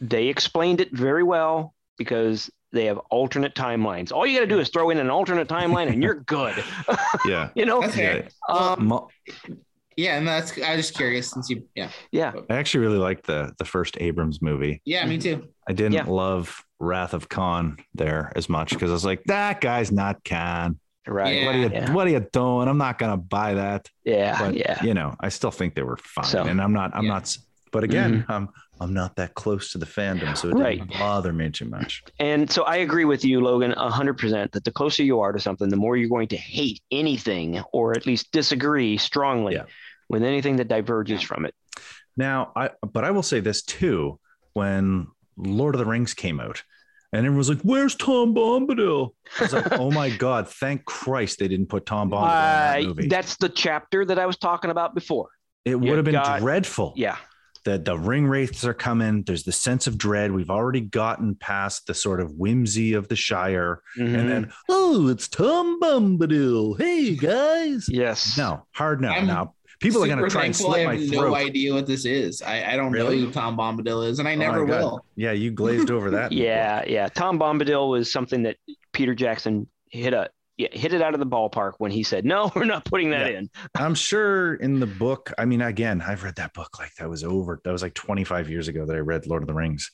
[0.00, 4.10] they explained it very well because they have alternate timelines.
[4.12, 6.62] All you got to do is throw in an alternate timeline and you're good.
[7.26, 7.50] Yeah.
[7.54, 7.80] you know?
[7.80, 8.28] that's fair.
[8.48, 9.06] Um,
[9.96, 12.32] Yeah, and that's I was just curious since you yeah yeah.
[12.50, 14.82] I actually really liked the the first Abrams movie.
[14.84, 15.46] yeah me too.
[15.68, 16.04] I didn't Yeah.
[16.06, 20.78] love Wrath of Khan there as much because I was like, that guy's not Khan.
[21.06, 21.36] Right.
[21.40, 21.46] Yeah.
[21.46, 21.92] What are you Yeah.
[21.92, 22.68] What are you doing?
[22.68, 23.88] I'm not gonna buy that.
[24.04, 24.38] Yeah.
[24.38, 24.82] But yeah.
[24.82, 26.24] you know, I still think they were fine.
[26.24, 26.94] So- and I'm not.
[26.94, 27.12] I'm Yeah.
[27.14, 27.36] not.
[27.72, 28.32] But again, mm-hmm.
[28.32, 28.48] I'm
[28.80, 30.78] I'm not that close to the fandom, so it Right.
[30.78, 32.02] didn't bother me too much.
[32.18, 35.68] And so I agree with you, Logan, 100% that the closer you are to something,
[35.68, 39.64] the more you're going to hate anything or at least disagree strongly Yeah.
[40.08, 41.54] with anything that diverges from it.
[42.16, 44.18] Now, I but I will say this too:
[44.54, 46.62] when Lord of the Rings came out,
[47.16, 50.48] and everyone was like, "Where's Tom Bombadil?" I was like, "Oh my god!
[50.48, 53.08] Thank Christ they didn't put Tom Bombadil in that Uh, movie.
[53.08, 55.28] that's the chapter that I was talking about before.
[55.64, 57.16] it would you have been got- dreadful." Yeah.
[57.64, 59.22] the the ring wraiths are coming.
[59.22, 60.30] There's the sense of dread.
[60.32, 64.18] We've already gotten past the sort of whimsy of the Shire, Mhm.
[64.18, 66.78] and then oh, it's Tom Bombadil.
[66.78, 68.36] Hey guys, yes.
[68.36, 69.08] no hard no.
[69.08, 69.54] I'm now
[69.84, 71.28] people are going to Super try and thankful slit I my have throat.
[71.28, 72.42] no idea what this is.
[72.42, 73.20] I, I don't Really?
[73.20, 74.80] know who Tom Bombadil is, and I Oh never my God.
[74.82, 75.06] will.
[75.16, 76.32] Yeah, you glazed over that.
[76.32, 76.44] in the.
[76.44, 77.08] Yeah, yeah.
[77.08, 78.56] Tom Bombadil was something that
[78.92, 82.50] Peter Jackson hit a yeah, hit it out of the ballpark when he said, "No,
[82.56, 83.38] we're not putting that Yeah.
[83.38, 85.32] in." I'm sure in the book.
[85.36, 87.60] I mean, again, I've read that book like that was over.
[87.64, 89.90] That was like 25 years ago that I read Lord of the Rings,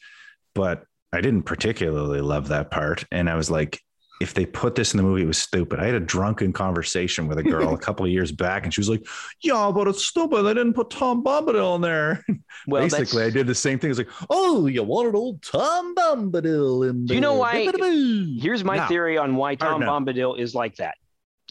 [0.54, 3.04] but I didn't particularly love that part.
[3.10, 3.80] And I was like,
[4.20, 5.80] if they put this in the movie, it was stupid.
[5.80, 8.80] I had a drunken conversation with a girl a couple of years back, and she
[8.80, 9.06] was like,
[9.42, 10.42] "Yeah, but it's stupid.
[10.42, 12.24] They didn't put Tom Bombadil in there."
[12.66, 13.88] Well, Basically, I did the same thing.
[13.90, 17.40] It's like, "Oh, you wanted old Tom Bombadil in Do you know there.
[17.72, 18.86] why- Here's my No.
[18.86, 19.86] theory on why Tom no.
[19.86, 20.96] Bombadil is like that.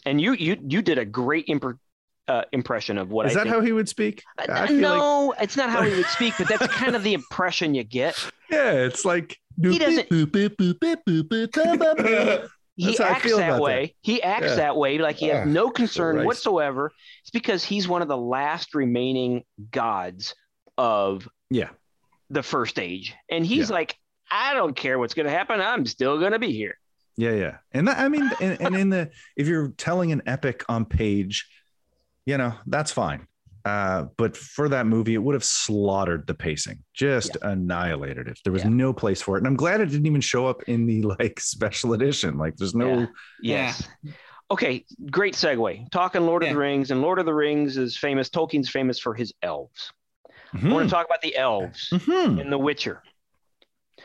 [0.06, 1.78] And you you you did a great impr-
[2.28, 3.54] uh, impression of what Is I that think.
[3.56, 4.22] how he would speak?
[4.38, 7.02] Uh, I feel like- no, it's not how he would speak, but that's kind of
[7.02, 8.14] the impression you get.
[8.50, 10.08] Yeah, it's like He doesn't-
[12.80, 13.60] He That's acts that about that.
[13.60, 13.94] way.
[14.00, 14.54] He acts Yeah.
[14.56, 16.26] that way, like he has Ah, no concern Christ.
[16.26, 16.90] whatsoever.
[17.20, 20.34] It's because he's one of the last remaining gods
[20.78, 21.68] of Yeah.
[22.30, 23.74] the first age, and he's Yeah.
[23.76, 23.96] like,
[24.30, 25.60] I don't care what's going to happen.
[25.60, 26.78] I'm still going to be here.
[27.16, 27.56] Yeah, yeah.
[27.72, 31.46] And that, I mean, and, and in the if you're telling an epic on page,
[32.24, 33.26] you know, that's fine.
[33.70, 38.38] Uh, but for that movie, it would have slaughtered the pacing, just annihilated it.
[38.42, 38.70] There was Yeah.
[38.70, 39.40] no place for it.
[39.40, 42.36] And I'm glad it didn't even show up in the like special edition.
[42.36, 43.06] Like there's no Yeah.
[43.42, 43.88] Yes.
[44.50, 45.88] Okay, great segue.
[45.92, 48.28] Talking Lord of the Rings, and Lord of the Rings is famous.
[48.28, 49.92] Tolkien's famous for his elves.
[50.52, 50.72] I Mhm.
[50.72, 52.40] want to talk about the elves Mhm.
[52.40, 53.04] in The Witcher.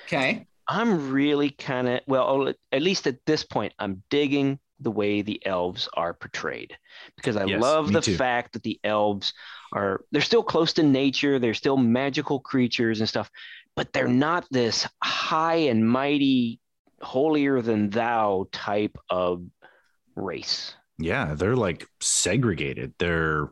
[0.05, 0.45] Okay.
[0.67, 5.43] I'm really kind of well, at least at this point, I'm digging the way the
[5.45, 6.77] elves are portrayed
[7.15, 8.15] because I Yes, love the too.
[8.17, 9.33] fact that the elves
[9.73, 13.29] are they're still close to nature, they're still magical creatures and stuff,
[13.75, 16.59] but they're not this high and mighty,
[17.01, 19.43] holier than thou type of
[20.15, 20.75] race.
[20.97, 22.93] Yeah, they're like segregated.
[22.99, 23.49] They're,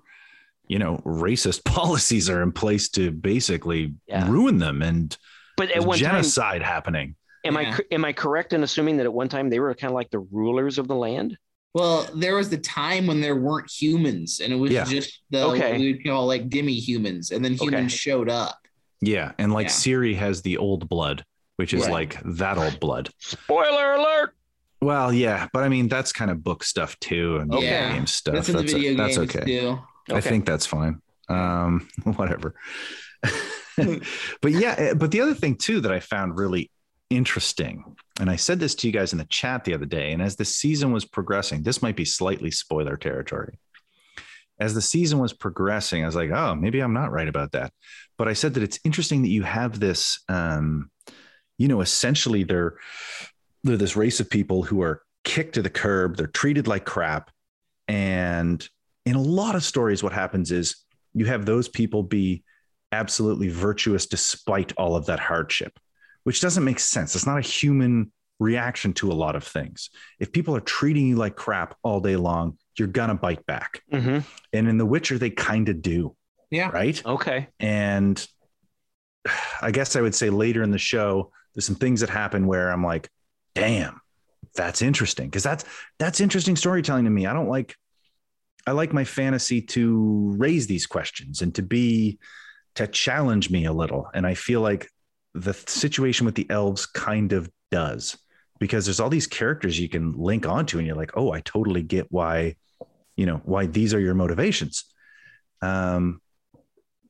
[0.67, 4.27] you know, racist policies are in place to basically Yeah.
[4.29, 5.15] ruin them and
[5.57, 7.15] But at one time, genocide happening.
[7.45, 7.75] Am I Yeah.
[7.75, 10.09] cor- am I correct in assuming that at one time they were kind of like
[10.11, 11.37] the rulers of the land?
[11.73, 14.83] Well, there was the time when there weren't humans, and it was Yeah.
[14.85, 15.77] just the Okay.
[15.77, 17.65] we would call like demi humans, and then Okay.
[17.65, 18.59] humans showed up.
[19.01, 19.31] Yeah.
[19.39, 19.71] And like Yeah.
[19.73, 21.25] Ciri has the old blood,
[21.57, 21.91] which is Right.
[21.91, 23.09] like that old blood.
[23.19, 24.35] Spoiler alert!
[24.81, 27.61] Well, yeah, but I mean that's kind of book stuff too, and Okay.
[27.69, 28.35] video game stuff.
[28.35, 29.45] That's what the That's, video o- that's games okay.
[29.45, 29.79] do.
[30.13, 31.01] I think that's fine.
[31.29, 31.87] Um,
[32.17, 32.53] whatever.
[34.41, 36.69] but yeah, eh, but the other thing too that I found really
[37.15, 40.21] interesting, and I said this to you guys in the chat the other day, and
[40.21, 43.59] as the season was progressing, this might be slightly spoiler territory.
[44.59, 47.73] As the season was progressing, I was like, oh, maybe I'm not right about that.
[48.17, 50.91] But I said that it's interesting that you have this, um,
[51.57, 52.77] you know, essentially they're
[53.63, 57.31] they're this race of people who are kicked to the curb, they're treated like crap,
[57.87, 58.67] and
[59.05, 60.75] in a lot of stories, what happens is
[61.13, 62.43] you have those people be
[62.91, 65.77] absolutely virtuous despite all of that hardship,
[66.23, 67.15] which doesn't make sense.
[67.15, 69.89] It's not a human reaction to a lot of things.
[70.19, 73.81] If people are treating you like crap all day long, you're gonna bite back.
[73.91, 74.19] hmm
[74.51, 76.15] And in The Witcher, they kind of do,
[76.49, 76.69] Yeah.
[76.69, 77.03] right?
[77.05, 77.47] Okay.
[77.59, 78.25] And
[79.61, 82.69] I guess I would say later in the show, there's some things that happen where
[82.71, 83.09] I'm like,
[83.55, 84.01] damn,
[84.55, 85.29] that's interesting.
[85.31, 85.63] Cause that's
[85.99, 87.25] that's interesting storytelling to me.
[87.27, 87.75] I don't like
[88.65, 92.17] I like my fantasy to raise these questions and to be
[92.75, 94.09] to challenge me a little.
[94.13, 94.89] And I feel like
[95.33, 98.17] the situation with the elves kind of does
[98.59, 101.81] because there's all these characters you can link onto and you're like, oh, I totally
[101.81, 102.55] get why,
[103.15, 104.85] you know, why these are your motivations.
[105.61, 106.21] Um,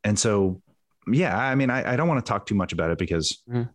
[0.03, 0.61] and so,
[1.11, 3.69] yeah, I mean, I, I don't want to talk too much about it because Mhm.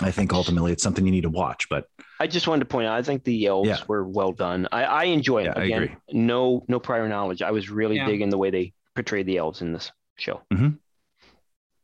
[0.00, 1.68] I think ultimately it's something you need to watch.
[1.68, 1.86] But
[2.18, 3.78] I just wanted to point out, I think the elves Yeah.
[3.86, 4.66] were well done.
[4.72, 5.56] I, I enjoy Yeah, it.
[5.58, 5.96] I Again, agree.
[6.12, 7.42] no no prior knowledge.
[7.42, 8.06] I was really Yeah.
[8.06, 10.40] digging the way they portrayed the elves in this show.
[10.52, 10.70] mm-hmm.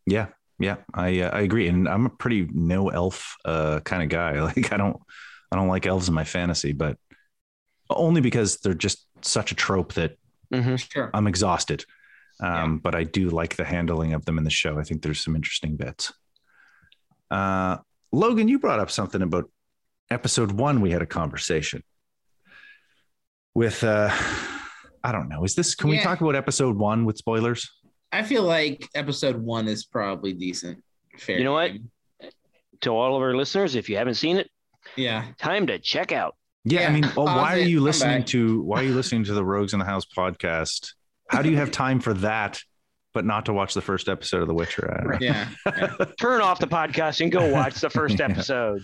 [0.07, 0.27] yeah,
[0.61, 4.41] yeah, I uh, I agree, and I'm a pretty no elf uh, kind of guy.
[4.45, 5.01] Like I don't
[5.51, 6.97] I don't like elves in my fantasy, but
[7.89, 10.17] only because they're just such a trope that
[10.53, 11.11] hmm Sure.
[11.15, 11.85] I'm exhausted.
[12.41, 14.79] Um, But I do like the handling of them in the show.
[14.79, 16.13] I think there's some interesting bits.
[17.31, 17.79] Uh,
[18.13, 19.51] Logan, you brought up something about
[20.11, 20.81] episode one.
[20.81, 21.83] We had a conversation
[23.55, 23.83] with.
[23.85, 24.11] Uh,
[25.03, 25.45] I don't know.
[25.45, 25.75] Is this?
[25.75, 27.71] Can we talk about episode one with spoilers?
[28.13, 30.83] I feel like episode one is probably decent.
[31.19, 31.39] Fair.
[31.39, 31.73] You know what?
[32.83, 34.49] To all of our listeners, if you haven't seen it,
[34.97, 35.27] Yeah.
[35.39, 36.35] time to check out.
[36.65, 39.25] Yeah, I mean, well, pause why are you come listening to why are you listening
[39.25, 40.93] to the Rogues in the House podcast?
[41.29, 42.61] How do you have time for that,
[43.15, 44.91] but not to watch the first episode of The Witcher?
[45.15, 45.19] I.
[45.21, 45.49] Yeah.
[45.67, 45.95] yeah.
[46.21, 48.27] Turn off the podcast and go watch the first Yeah.
[48.27, 48.83] episode.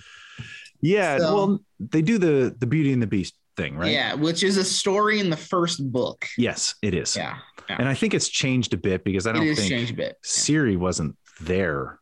[0.81, 3.93] Yeah, So- well, they do the the Beauty and the Beast thing, right?
[3.93, 6.27] Yeah, which is a story in the first book.
[6.37, 7.17] Yes, it is.
[7.17, 7.39] Yeah.
[7.69, 10.17] And I think it's changed a bit because I don't think changed a bit.
[10.23, 10.29] Yeah.
[10.29, 11.99] Ciri wasn't there.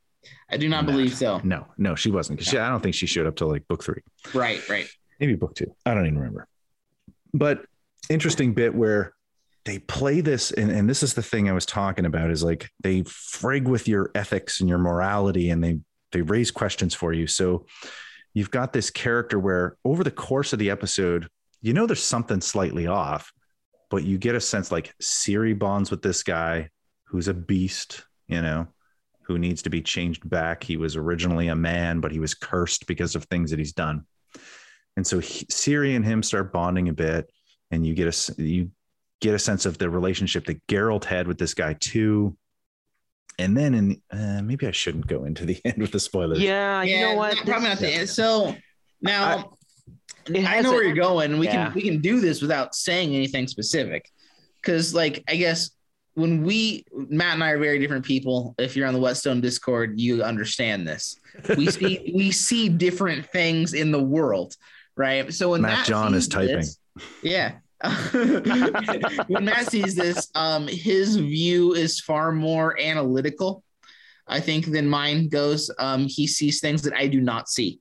[0.50, 1.40] I do not believe so.
[1.42, 2.38] No, no, she wasn't.
[2.38, 4.02] Because I don't think she showed up till like book three,
[4.34, 4.88] Right, right.
[5.18, 5.74] maybe book two.
[5.86, 6.46] I don't even remember.
[7.32, 7.64] But
[8.10, 9.14] interesting bit where
[9.64, 12.70] they play this, and, and this is the thing I was talking about is like
[12.82, 15.78] they frig with your ethics and your morality, and they
[16.12, 17.26] they raise questions for you.
[17.26, 17.66] So
[18.34, 21.28] you've got this character where over the course of the episode,
[21.64, 23.32] you know there's something slightly off,
[23.90, 26.68] but you get a sense like Ciri bonds with this guy
[27.06, 28.66] who's a beast, you know,
[29.22, 30.62] who needs to be changed back.
[30.62, 34.04] He was originally a man, but he was cursed because of things that he's done.
[34.98, 37.30] And so he, Ciri and him start bonding a bit,
[37.70, 38.70] and you get a you
[39.22, 42.36] get a sense of the relationship that Geralt had with this guy too.
[43.38, 46.40] And then, in uh, maybe I shouldn't go into the end with the spoilers.
[46.40, 47.36] Yeah, you know what?
[47.36, 48.10] not- Probably not the end.
[48.10, 48.54] So
[49.00, 49.46] now It
[50.34, 51.38] I has know a- where you're going.
[51.38, 51.66] We Yeah.
[51.66, 54.10] can we can do this without saying anything specific.
[54.62, 55.70] Cause like I guess
[56.14, 58.54] when we Matt and I are very different people.
[58.58, 61.16] If you're on the Whetstone Discord, you understand this.
[61.58, 64.54] We see we see different things in the world,
[64.96, 65.32] right?
[65.34, 66.56] So when Matt Matt John is typing.
[66.56, 66.78] this-
[67.22, 67.56] yeah.
[69.28, 73.62] when Matt sees this, um, his view is far more analytical,
[74.26, 75.70] I think, than mine goes.
[75.78, 77.80] Um, he sees things that I do not see.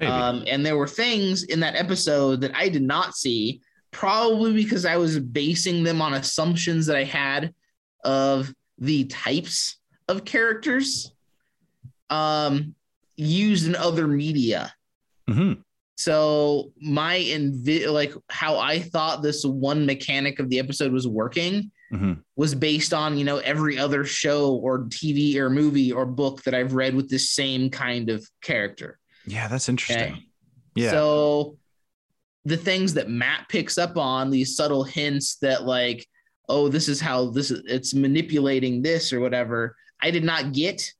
[0.00, 4.84] Um, and there were things in that episode that I did not see, probably because
[4.84, 7.54] I was basing them on assumptions that I had
[8.04, 9.78] of the types
[10.08, 11.12] of characters
[12.10, 12.74] um,
[13.16, 14.72] used in other media.
[15.28, 15.62] Mhm.
[15.96, 21.70] So my invi- like how I thought this one mechanic of the episode was working
[21.90, 22.20] Mhm.
[22.36, 26.54] was based on you know every other show or TV or movie or book that
[26.54, 28.98] I've read with this same kind of character.
[29.26, 30.12] Yeah, that's interesting.
[30.12, 30.26] Okay.
[30.74, 30.90] Yeah.
[30.90, 31.58] So
[32.44, 36.06] the things that Matt picks up on, these subtle hints that like,
[36.48, 40.92] oh, this is how this is it's manipulating this or whatever, I did not get.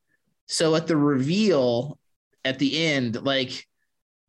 [0.47, 1.99] So at the reveal
[2.45, 3.67] at the end, like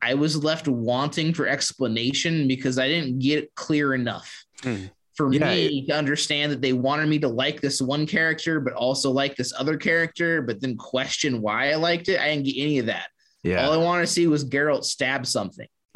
[0.02, 4.46] I was left wanting for explanation because I didn't get it clear enough.
[4.62, 4.86] Hmm.
[5.16, 8.74] For Yeah, me to understand that they wanted me to like this one character, but
[8.74, 12.20] also like this other character, but then question why I liked it.
[12.20, 13.08] I didn't get any of that.
[13.48, 13.66] Yeah.
[13.66, 15.68] All I want to see was Geralt stab something.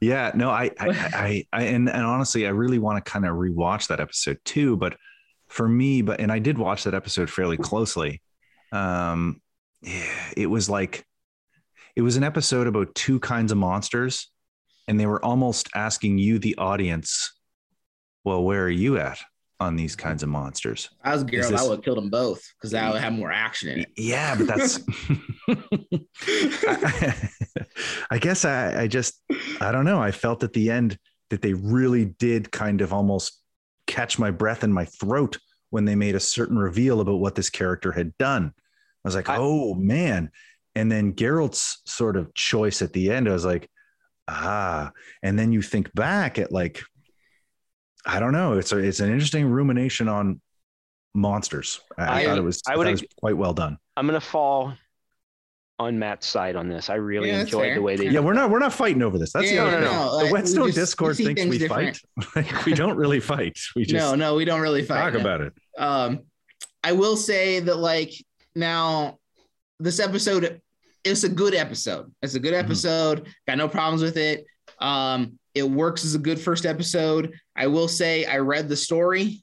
[0.00, 3.34] yeah, no, I, I, I, I, and, and honestly, I really want to kind of
[3.34, 4.76] rewatch that episode too.
[4.76, 4.96] But
[5.48, 8.20] for me, but and I did watch that episode fairly closely.
[8.72, 9.40] Um,
[9.80, 11.04] yeah, it was like
[11.96, 14.30] it was an episode about two kinds of monsters,
[14.86, 17.32] and they were almost asking you, the audience,
[18.24, 19.18] well, where are you at
[19.60, 20.90] on these kinds of monsters?
[21.02, 21.50] I was Geralt.
[21.50, 23.88] this- I would have killed them both because that would have more action in it.
[23.96, 24.80] Yeah, but that's.
[26.66, 27.14] I,
[28.10, 29.20] I guess I, I just,
[29.60, 30.00] I don't know.
[30.00, 30.98] I felt at the end
[31.30, 33.40] that they really did kind of almost
[33.86, 35.38] catch my breath in my throat
[35.70, 38.52] when they made a certain reveal about what this character had done.
[38.56, 40.30] I was like, I- oh man.
[40.74, 43.68] And then Geralt's sort of choice at the end, I was like,
[44.28, 44.92] ah.
[45.22, 46.82] And then you think back at like,
[48.06, 48.54] I don't know.
[48.54, 50.40] It's a, it's an interesting rumination on
[51.14, 51.80] monsters.
[51.96, 53.78] I, I I- thought it was, I I would it was quite well done.
[53.96, 54.74] I'm gonna fall
[55.80, 56.90] on Matt's side on this.
[56.90, 57.74] I really Yeah, enjoyed fair.
[57.76, 58.08] the way they.
[58.08, 59.32] Yeah, we're not we're not fighting over this.
[59.32, 59.96] That's Yeah, the other no, thing.
[59.96, 62.00] no, The like, we Whetstone just- Discord see thinks we different.
[62.16, 62.26] fight.
[62.36, 63.58] Like, we don't really fight.
[63.76, 65.00] We just no, no, we don't really fight.
[65.00, 65.20] talk no.
[65.20, 65.52] about it.
[65.78, 66.20] Um,
[66.82, 68.12] I will say that like
[68.56, 69.18] now,
[69.78, 70.60] this episode,
[71.04, 72.12] it's a good episode.
[72.22, 72.64] It's a good Mm-hmm.
[72.66, 73.26] episode.
[73.46, 74.46] Got no problems with it.
[74.80, 77.34] Um, it works as a good first episode.
[77.56, 79.42] I will say I read the story.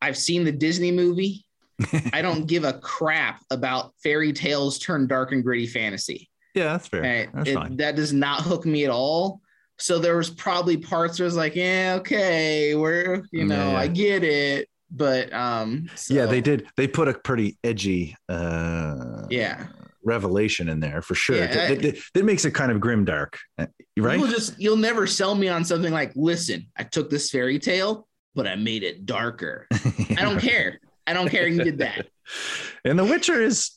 [0.00, 1.44] I've seen the Disney movie.
[2.12, 6.28] I don't give a crap about fairy tales turned dark and gritty fantasy.
[6.54, 7.02] Yeah, that's fair.
[7.02, 7.28] Right?
[7.34, 7.76] That's It- fine.
[7.78, 9.40] that does not hook me at all.
[9.78, 13.70] So there was probably parts where I was like, yeah, okay, we're you know, Yeah,
[13.72, 13.78] yeah.
[13.78, 14.68] I get it.
[14.90, 16.66] But um Yeah, they did.
[16.76, 19.66] They put a pretty edgy uh Yeah.
[20.04, 21.36] Revelation in there for sure.
[21.36, 24.18] Yeah, that, I- that- that makes it kind of grim dark, uh, right?
[24.18, 28.06] You'll just you'll never sell me on something like, listen, I took this fairy tale,
[28.34, 29.66] but I made it darker.
[29.72, 30.78] I don't care.
[31.06, 32.06] I don't care you did that.
[32.84, 33.70] and The Witcher is.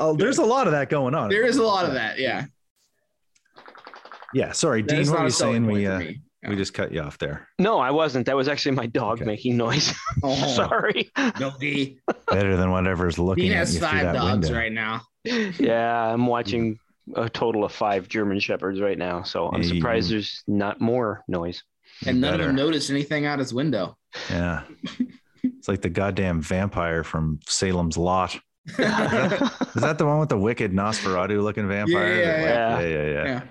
[0.00, 1.30] Uh, there's a lot of that going on.
[1.30, 2.18] There is a lot of that.
[2.18, 2.46] Yeah.
[4.32, 5.00] Yeah, sorry, That Dean.
[5.00, 5.66] is What not were a you saying?
[5.66, 6.20] We uh, me.
[6.48, 7.46] we just cut you off there.
[7.60, 8.26] No, I wasn't.
[8.26, 9.24] That was actually my dog Okay.
[9.26, 9.94] making noise.
[10.24, 11.10] Oh, Sorry.
[11.38, 12.00] doggy.
[12.28, 14.58] Better than whatever's looking Dean at has you through five that dogs window.
[14.58, 15.02] right now.
[15.24, 16.78] Yeah, I'm watching
[17.16, 19.68] a total of five German shepherds right now, so I'm Hey.
[19.68, 21.62] surprised there's not more noise.
[22.06, 23.96] And none of them noticed anything out his window.
[24.30, 24.62] Yeah.
[25.46, 28.34] It's like the goddamn vampire from Salem's Lot.
[28.66, 32.16] Is that the one with the wicked Nosferatu looking vampire?
[32.16, 33.24] Yeah, yeah, yeah, yeah, yeah.
[33.26, 33.42] Yeah.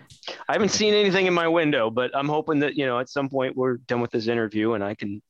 [0.49, 3.29] I haven't seen anything in my window, but I'm hoping that you know at some
[3.29, 5.21] point we're done with this interview and I can.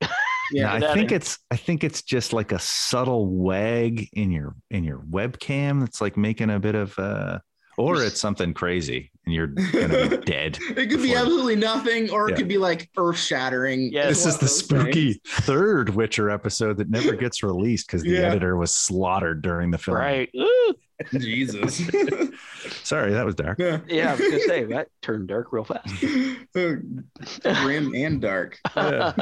[0.53, 0.73] Yeah.
[0.73, 1.17] I think in.
[1.17, 5.99] it's I think it's just like a subtle wag in your in your webcam that's
[6.01, 7.39] like making a bit of uh
[7.77, 10.57] or it's something crazy and you're gonna be dead.
[10.77, 12.37] It could be absolutely nothing, or it Yeah.
[12.37, 13.89] could be like earth shattering.
[13.91, 18.27] Yeah, This is the spooky third Witcher episode that never gets released because the Yeah.
[18.27, 19.97] editor was slaughtered during the film.
[19.97, 20.29] Right.
[20.35, 20.73] Ooh.
[21.11, 21.77] Jesus.
[22.83, 23.59] Sorry, that was dark.
[23.59, 23.79] yeah.
[23.87, 25.93] Yeah, I was gonna say that turned dark real fast.
[26.53, 28.59] Grim and dark.
[28.75, 29.13] Yeah.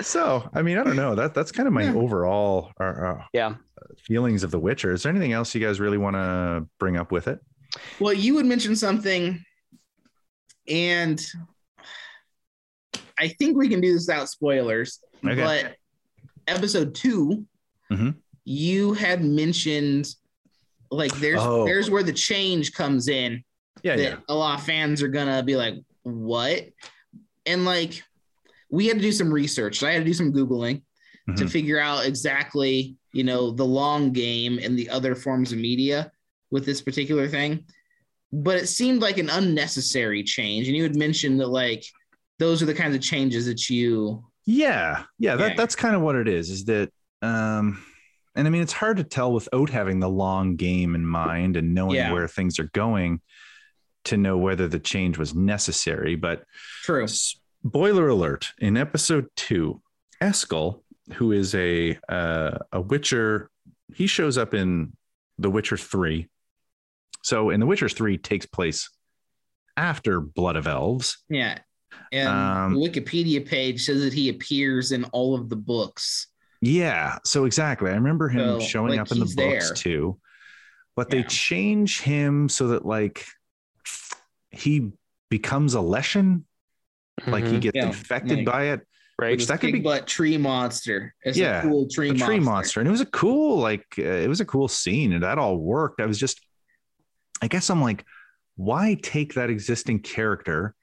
[0.00, 1.14] So, I mean, I don't know.
[1.14, 1.94] That that's kind of my Yeah.
[1.94, 3.54] overall uh, uh, yeah.
[3.98, 4.92] feelings of The Witcher.
[4.92, 7.38] Is there anything else you guys really want to bring up with it?
[8.00, 9.42] Well, you would mention something,
[10.68, 11.20] and
[13.18, 14.98] I think we can do this without spoilers.
[15.24, 15.36] Okay.
[15.36, 15.76] But
[16.48, 17.46] episode 2
[17.92, 18.14] Mhm.
[18.44, 20.06] you had mentioned
[20.90, 21.64] like there's Oh.
[21.64, 23.42] there's where the change comes in
[23.82, 24.16] Yeah, that yeah.
[24.28, 26.68] a lot of fans are gonna be like, what?
[27.46, 28.02] And like
[28.70, 29.82] we had to do some research.
[29.82, 30.82] I had to do some Googling
[31.36, 31.50] to Mhm.
[31.50, 36.10] figure out exactly, you know, the long game and the other forms of media
[36.50, 37.64] with this particular thing.
[38.32, 40.68] But it seemed like an unnecessary change.
[40.68, 41.84] And you had mentioned that like
[42.38, 45.56] those are the kinds of changes that you Yeah, yeah, that Yeah.
[45.56, 46.48] that's kind of what it is.
[46.50, 46.90] Is that,
[47.22, 47.84] um,
[48.34, 51.74] and I mean, it's hard to tell without having the long game in mind and
[51.74, 52.12] knowing Yeah.
[52.12, 53.20] where things are going
[54.04, 56.14] to know whether the change was necessary.
[56.16, 56.44] But
[56.82, 57.06] true.
[57.06, 59.82] spoiler alert: in episode two,
[60.22, 60.80] Eskel,
[61.14, 63.50] who is a uh, a Witcher,
[63.94, 64.96] he shows up in
[65.38, 66.28] The Witcher Three.
[67.22, 68.88] So, in The Witcher Three takes place
[69.76, 71.18] after Blood of Elves.
[71.28, 71.58] Yeah.
[72.12, 76.28] And Um, the Wikipedia page says that he appears in all of the books.
[76.60, 77.90] Yeah, so exactly.
[77.90, 79.74] I remember him So, showing like, up in the he's books there.
[79.74, 80.18] too.
[80.96, 83.24] But they change him so that like
[84.50, 84.90] he
[85.30, 86.42] becomes a Leshen,
[87.26, 87.60] like he Mhm.
[87.60, 88.86] gets Yeah, infected like- by it.
[89.18, 89.30] right.
[89.30, 91.14] Which Which that could be- but tree monster.
[91.22, 92.26] It's Yeah, a cool tree a monster.
[92.26, 92.80] tree monster.
[92.80, 95.56] And it was a cool, like uh, it was a cool scene, and that all
[95.58, 96.00] worked.
[96.00, 96.40] I was just,
[97.40, 98.04] I guess I'm like,
[98.56, 100.74] why take that existing character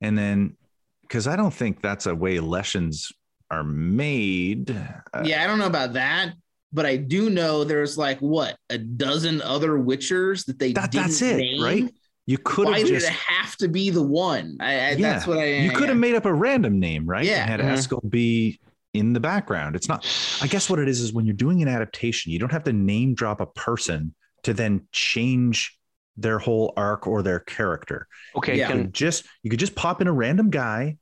[0.00, 0.56] and then
[1.02, 3.12] because I don't think that's a way Leshens
[3.50, 4.70] are made.
[5.12, 6.34] Uh, Yeah, I don't know about that,
[6.72, 11.06] but I do know there's like what a dozen other Witchers that they That- didn't
[11.08, 11.62] that's it, name.
[11.62, 11.94] right?
[12.26, 14.56] you could have just it have to be the one?
[14.60, 15.46] I, I, Yeah, That's what I.
[15.56, 17.24] you could have made up a random name, right?
[17.24, 17.40] Yeah.
[17.40, 17.72] And had Mhm.
[17.76, 18.60] Eskel be
[18.94, 19.74] in the background.
[19.74, 20.06] It's not.
[20.40, 22.72] I guess what it is is when you're doing an adaptation, you don't have to
[22.72, 25.76] name drop a person to then change
[26.16, 28.06] their whole arc or their character.
[28.36, 28.68] Okay, Yeah.
[28.68, 30.98] You can could just you could just pop in a random guy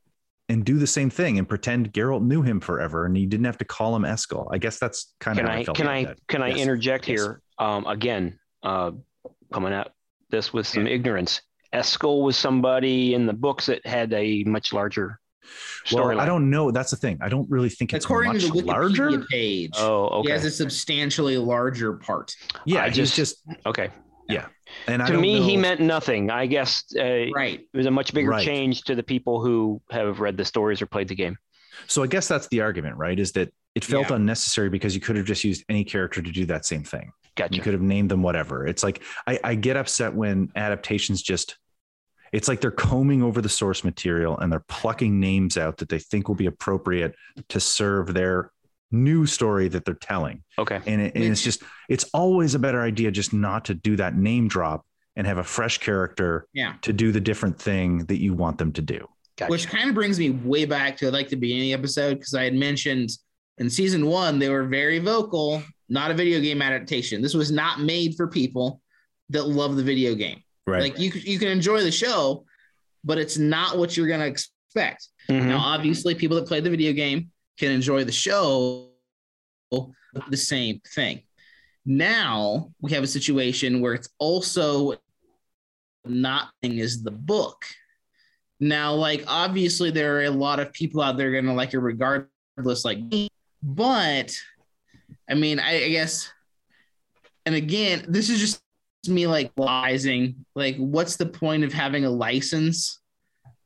[0.49, 3.59] and do the same thing and pretend Geralt knew him forever and he didn't have
[3.59, 4.49] to call him Eskel.
[4.51, 6.19] I guess that's kind can of how I I felt can about I that.
[6.29, 7.21] can I interject Yes.
[7.21, 7.41] here?
[7.59, 8.93] Um, again, uh,
[9.53, 9.93] coming at
[10.31, 11.43] this with some ignorance.
[11.75, 15.21] Eskel was somebody in the books that had a much larger
[15.93, 16.21] Well, storyline.
[16.21, 16.71] I don't know.
[16.71, 17.19] That's the thing.
[17.21, 19.25] I don't really think it's According much to the Wikipedia larger.
[19.31, 20.29] page, Oh, okay.
[20.29, 22.35] he has a substantially larger part.
[22.65, 23.91] Yeah, I just- just okay.
[24.29, 26.31] And to don't me, he meant nothing.
[26.31, 27.61] I guess uh, Right.
[27.73, 28.45] it was a much bigger Right.
[28.45, 31.37] change to the people who have read the stories or played the game.
[31.87, 33.19] So I guess that's the argument, right?
[33.19, 34.17] Is that it felt Yeah.
[34.17, 37.13] unnecessary because you could have just used any character to do that same thing.
[37.37, 37.55] Gotcha.
[37.55, 38.67] You could have named them whatever.
[38.67, 41.57] It's like I, I get upset when adaptations just
[42.33, 45.99] it's like they're combing over the source material and they're plucking names out that they
[45.99, 47.15] think will be appropriate
[47.49, 48.51] to serve their
[48.91, 50.43] new story that they're telling.
[50.59, 50.81] Okay.
[50.87, 54.15] And, it, and it's just it's always a better idea just not to do that
[54.17, 54.85] name drop
[55.17, 56.75] and have a fresh character Yeah.
[56.83, 59.07] to do the different thing that you want them to do.
[59.37, 59.51] Gotcha.
[59.51, 62.35] Which kind of brings me way back to like the beginning of the episode because
[62.35, 63.11] I had mentioned
[63.59, 67.21] in season one they were very vocal, not a video game adaptation.
[67.23, 68.81] This was not made for people
[69.31, 70.43] that love the video game.
[70.67, 70.83] Right.
[70.83, 72.45] Like you, you can enjoy the show,
[73.05, 75.09] but it's not what you're gonna expect.
[75.31, 75.47] Mhm.
[75.47, 78.91] Now, obviously, people that play the video game can enjoy the show,
[79.71, 81.23] the same thing.
[81.85, 84.95] Now we have a situation where it's also
[86.05, 87.65] not thing is the book.
[88.61, 92.85] Now, like obviously, there are a lot of people out there gonna like it regardless,
[92.85, 93.29] like me.
[93.63, 94.35] But
[95.29, 96.31] I mean, I, I guess,
[97.47, 98.63] and again, this is just
[99.07, 102.98] me like realizing, like, what's the point of having a license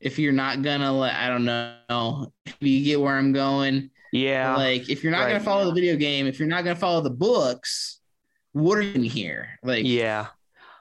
[0.02, 1.14] if you're not gonna let?
[1.14, 2.32] I don't know.
[2.44, 4.56] If you get where I'm going, yeah.
[4.56, 5.32] like if you're not right.
[5.32, 8.00] gonna follow the video game, if you're not gonna follow the books,
[8.52, 9.58] what are you in here?
[9.62, 10.28] Like, yeah.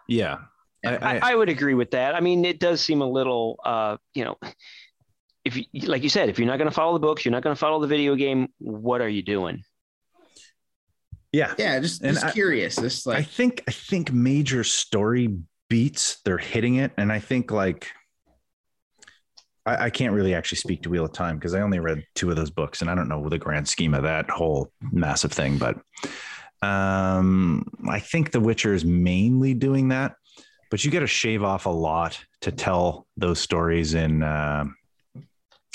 [0.08, 0.40] yeah.
[0.86, 2.16] I, I, I, I would agree with that.
[2.16, 4.38] I mean, it does seem a little, uh, you know,
[5.46, 7.44] if you, like you said, if you're not going to follow the books, you're not
[7.44, 8.48] going to follow the video game.
[8.58, 9.64] What are you doing?
[11.32, 11.54] yeah.
[11.58, 12.76] yeah, just, And just I- curious.
[12.76, 15.38] Just I think I think major story
[15.70, 17.88] beats they're hitting it, and I think like
[19.72, 22.30] I, I can't really actually speak to Wheel of Time because I only read two
[22.30, 25.58] of those books, and I don't know the grand scheme of that whole massive thing.
[25.58, 25.78] But
[26.62, 30.16] um, I think The Witcher is mainly doing that,
[30.70, 34.66] but you got to shave off a lot to tell those stories in uh,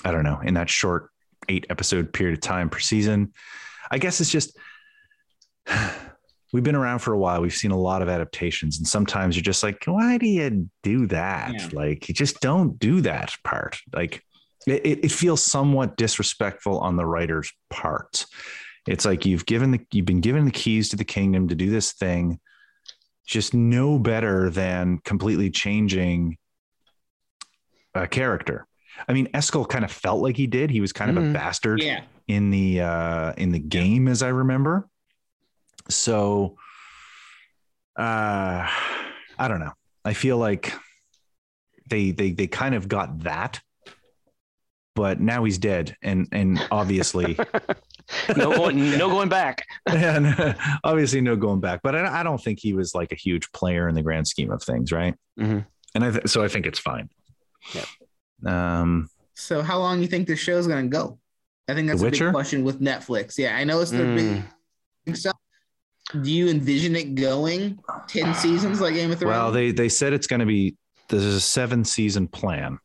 [0.04, 1.10] I don't know in that short
[1.48, 3.32] eight episode period of time per season.
[3.90, 4.56] I guess it's just
[6.52, 7.40] we've been around for a while.
[7.42, 11.06] We've seen a lot of adaptations, and sometimes you're just like, why do you do
[11.06, 11.54] that?
[11.54, 11.68] Yeah.
[11.72, 13.78] Like, you just don't do that part.
[13.92, 14.22] Like,
[14.66, 18.26] it, it feels somewhat disrespectful on the writer's part.
[18.88, 21.70] It's like you've given the you've been given the keys to the kingdom to do
[21.70, 22.38] this thing.
[23.26, 26.36] Just no better than completely changing
[27.94, 28.66] a character.
[29.08, 30.70] I mean, Eskel kind of felt like he did.
[30.70, 31.32] He was kind of a Mhm.
[31.32, 34.88] bastard yeah, in the uh in the game as i remember
[35.88, 36.56] so
[37.98, 38.68] uh
[39.38, 39.72] i don't know
[40.04, 40.72] i feel like
[41.88, 43.60] they they they kind of got that
[44.94, 47.38] but now he's dead and and obviously
[48.36, 49.66] No going, no going back.
[49.86, 53.50] and obviously no going back but I, I don't think he was like a huge
[53.50, 55.66] player in the grand scheme of things right Mhm.
[55.94, 57.08] and i th- so i think it's fine
[57.74, 57.84] Yeah.
[58.46, 61.18] um So how long do you think the show's gonna go?
[61.68, 63.36] I think that's The a big question with Netflix.
[63.36, 64.44] Yeah, I know it's their Mm.
[65.04, 65.36] big stuff.
[66.22, 69.34] Do you envision it going ten seasons like Game of Thrones?
[69.34, 70.76] well they they said it's going to be
[71.08, 72.78] there's a seven season plan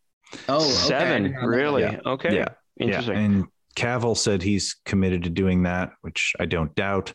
[0.47, 0.65] oh okay.
[0.71, 1.47] Seven, didn't know that.
[1.47, 1.81] really?
[1.83, 1.99] Yeah.
[2.05, 2.35] Okay.
[2.35, 2.45] Yeah.
[2.77, 3.15] Interesting.
[3.15, 7.13] Yeah, and Cavill said he's committed to doing that, which I don't doubt.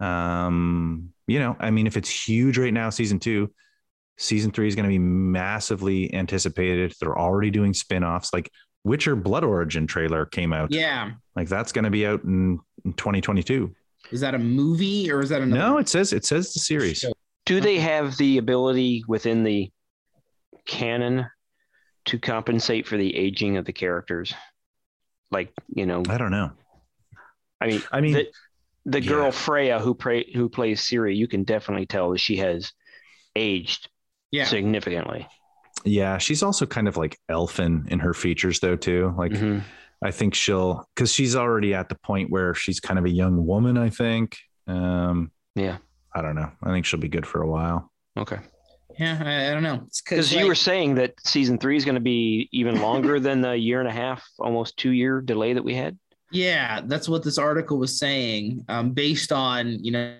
[0.00, 3.52] Um, you know, I mean, if it's huge right now, season two,
[4.16, 6.94] season three is going to be massively anticipated.
[7.00, 8.32] They're already doing spin-offs.
[8.32, 8.50] Like
[8.84, 10.72] Witcher Blood Origin trailer came out.
[10.72, 13.74] Yeah, Like that's going to be out in, in 2022.
[14.10, 15.60] Is that a movie or is that another?
[15.60, 17.04] No, it says it says the series.
[17.46, 19.70] Do they have the ability within the
[20.66, 21.26] canon
[22.06, 24.32] to compensate for the aging of the characters?
[25.30, 26.52] Like, you know, I don't know.
[27.60, 28.26] I mean, I mean, the,
[28.86, 29.08] the yeah.
[29.08, 32.72] girl Freya who pray, who plays Ciri, you can definitely tell that she has
[33.36, 33.88] aged
[34.30, 35.26] Yeah, significantly.
[35.84, 39.14] yeah, she's also kind of like elfin in her features though too.
[39.18, 39.62] Like Mhm.
[40.02, 43.46] I think she'll because she's already at the point where she's kind of a young
[43.46, 43.76] woman.
[43.76, 44.36] I think.
[44.66, 45.78] Um, Yeah.
[46.14, 46.50] I don't know.
[46.62, 47.90] I think she'll be good for a while.
[48.16, 48.38] Okay.
[48.98, 49.86] Yeah, I, I don't know.
[50.04, 53.56] Because you were saying that season three is going to be even longer than the
[53.56, 55.96] year and a half, almost two year delay that we had.
[56.32, 60.14] Yeah, that's what this article was saying, um, based on you know,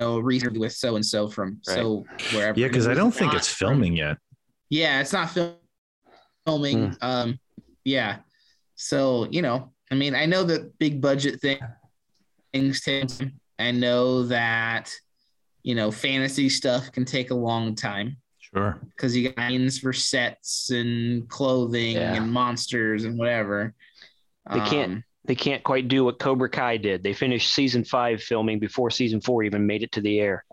[0.00, 1.76] you know research with so and so from Right.
[1.76, 2.58] so wherever.
[2.58, 4.18] Yeah, because I don't think not it's from- filming yet.
[4.68, 5.54] Yeah, it's not film-
[6.46, 6.90] filming.
[6.92, 6.94] Hmm.
[7.02, 7.38] Um,
[7.84, 8.18] yeah.
[8.86, 11.58] So, you know, I mean, I know that big budget thing
[12.52, 13.40] things take time.
[13.58, 14.92] I know that,
[15.62, 18.80] you know, fantasy stuff can take a long time Sure.
[18.90, 22.14] because you got lines for sets and clothing Yeah.
[22.14, 23.72] and monsters and whatever.
[24.52, 27.04] They can't- Um, They can't quite do what Cobra Kai did.
[27.04, 30.44] They finished season five filming before season four even made it to the air.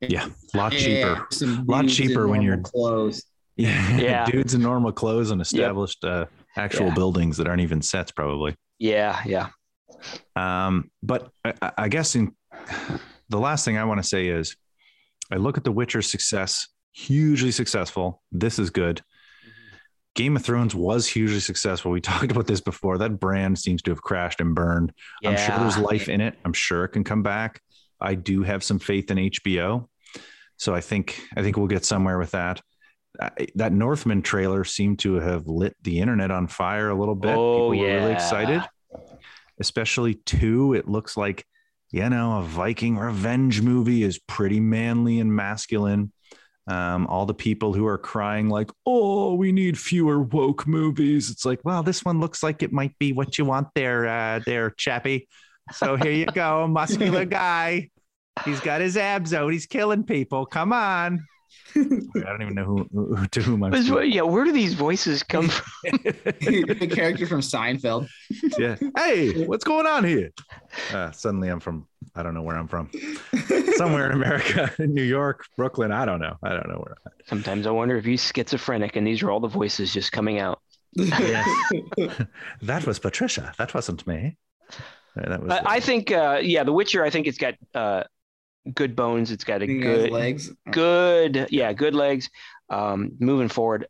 [0.00, 1.26] Yeah, a lot yeah, cheaper.
[1.30, 3.26] some Lot cheaper when you're- clothes.
[3.56, 4.24] Yeah, Yeah.
[4.24, 6.24] dudes in normal clothes and established uh,
[6.56, 6.94] actual Yeah.
[6.94, 8.56] buildings that aren't even sets, probably.
[8.78, 9.48] Yeah, yeah.
[10.36, 12.34] Um, but I, I- I guess in
[13.28, 14.56] the last thing I want to say is,
[15.30, 18.22] I look at The Witcher's success, hugely successful.
[18.32, 19.00] This is good.
[20.16, 21.92] Game of Thrones was hugely successful.
[21.92, 22.98] We talked about this before.
[22.98, 24.92] That brand seems to have crashed and burned.
[25.24, 26.36] I'm sure there's life in it.
[26.44, 27.60] I'm sure it can come back.
[28.00, 29.86] I do have some faith in HBO,
[30.56, 32.60] so I think I think we'll get somewhere with that.
[33.20, 37.36] I- That Northman trailer seemed to have lit the internet on fire a little bit.
[37.36, 38.62] Oh, People were really excited,
[39.60, 40.74] especially two.
[40.74, 41.44] It looks like
[41.90, 46.12] you know a Viking revenge movie is pretty manly and masculine.
[46.66, 51.44] Um, all the people who are crying like, "Oh, we need fewer woke movies." It's
[51.44, 54.70] like, well, this one looks like it might be what you want there, uh, there,
[54.70, 55.28] chappy.
[55.72, 57.90] So here you go, muscular guy.
[58.44, 59.48] He's got his abs out.
[59.52, 60.46] He's killing people.
[60.46, 61.26] Come on.
[61.74, 63.70] I don't even know who, who to whom I'm.
[63.70, 65.98] But yeah, where do these voices come from?
[66.02, 68.08] the character from Seinfeld.
[68.58, 68.76] yeah.
[68.96, 70.32] Hey, what's going on here?
[70.92, 71.86] Uh, suddenly, I'm from.
[72.14, 72.90] I don't know where I'm from.
[73.76, 75.92] Somewhere in America, in New York, Brooklyn.
[75.92, 76.36] I don't know.
[76.42, 76.96] I don't know where.
[77.06, 77.26] I'm at.
[77.28, 80.60] Sometimes I wonder if he's schizophrenic and these are all the voices just coming out.
[82.62, 83.52] That was Patricia.
[83.58, 84.36] That wasn't me.
[85.14, 85.50] That was.
[85.52, 87.04] I, I think, uh, yeah, The Witcher.
[87.04, 88.04] I think it's got uh,
[88.74, 89.30] good bones.
[89.30, 90.50] It's got a he good, legs.
[90.70, 92.28] good, yeah, good legs.
[92.68, 93.86] Um, moving forward,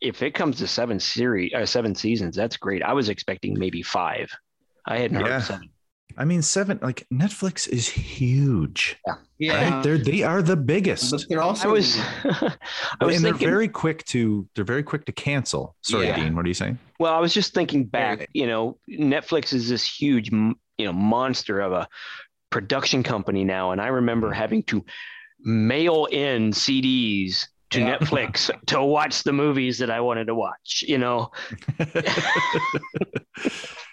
[0.00, 2.82] if it comes to seven series, uh, seven seasons, that's great.
[2.82, 4.30] I was expecting maybe five.
[4.86, 5.40] I hadn't heard Yeah.
[5.40, 5.70] seven.
[6.16, 6.78] I mean, seven.
[6.82, 8.96] Like Netflix is huge.
[9.38, 9.74] Yeah.
[9.74, 9.82] Right?
[9.82, 11.10] They're they are the biggest.
[11.10, 13.48] But they're also I was, I was and they're thinking.
[13.48, 15.74] very quick to they're very quick to cancel.
[15.80, 16.16] Sorry, Yeah.
[16.16, 16.36] Dean.
[16.36, 16.78] What are you saying?
[17.00, 18.28] Well, I was just thinking back.
[18.32, 21.88] You know, Netflix is this huge, you know, monster of a
[22.54, 24.84] production company now, and I remember having to
[25.40, 27.98] mail in CDs to Yeah.
[27.98, 30.84] Netflix to watch the movies that I wanted to watch.
[30.86, 31.32] You know,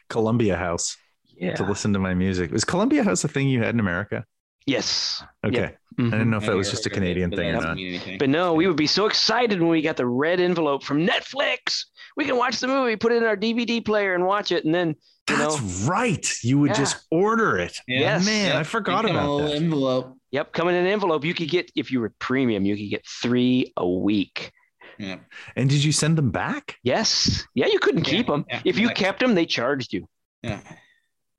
[0.10, 0.96] Columbia House
[1.36, 1.56] yeah.
[1.56, 2.52] to listen to my music.
[2.52, 4.26] Was Columbia House a thing you had in America?
[4.68, 5.24] Yes.
[5.46, 5.64] Okay,
[5.98, 6.12] I Mhm.
[6.12, 7.68] didn't know if that was just a heard of it, Canadian but thing or doesn't
[7.70, 7.76] not.
[7.78, 8.18] mean anything.
[8.20, 11.86] But no, we would be so excited when we got the red envelope from Netflix.
[12.16, 14.74] We can watch the movie, put it in our DVD player, and watch it, and
[14.76, 14.96] then
[15.30, 16.28] you That's know, right.
[16.44, 16.76] You would Yeah.
[16.78, 17.78] just order it.
[17.88, 18.26] Yes.
[18.26, 19.56] Man, I forgot Become about little that.
[19.56, 20.18] envelope.
[20.32, 21.24] yep, come in an envelope.
[21.26, 24.52] You could get if you were premium, you could get three a week.
[25.00, 25.18] Yeah.
[25.56, 26.78] And did you send them back?
[26.84, 27.46] Yes.
[27.56, 28.46] Yeah, you couldn't Yeah, keep them.
[28.50, 28.94] yeah, if you yeah.
[28.94, 30.08] kept them, they charged you.
[30.44, 30.60] Yeah.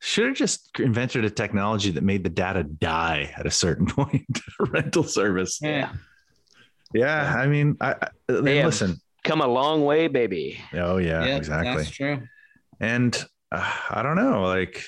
[0.04, 4.26] Should have just invented a technology that made the data die at a certain point.
[4.58, 5.60] rental service.
[5.62, 5.92] Yeah.
[6.92, 9.00] Yeah, I mean, I, I and They have- listen.
[9.24, 10.58] Come a long way, baby.
[10.74, 11.76] Oh yeah, Yeah, exactly.
[11.76, 12.22] That's true.
[12.80, 13.14] And
[13.52, 14.84] uh, I don't know, like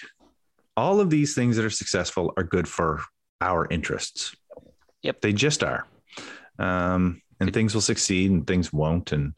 [0.76, 3.00] all of these things that are successful are good for
[3.40, 4.34] our interests.
[5.02, 5.20] Yep.
[5.20, 5.86] They just are.
[6.58, 9.12] Um, and things will succeed and things won't.
[9.12, 9.34] And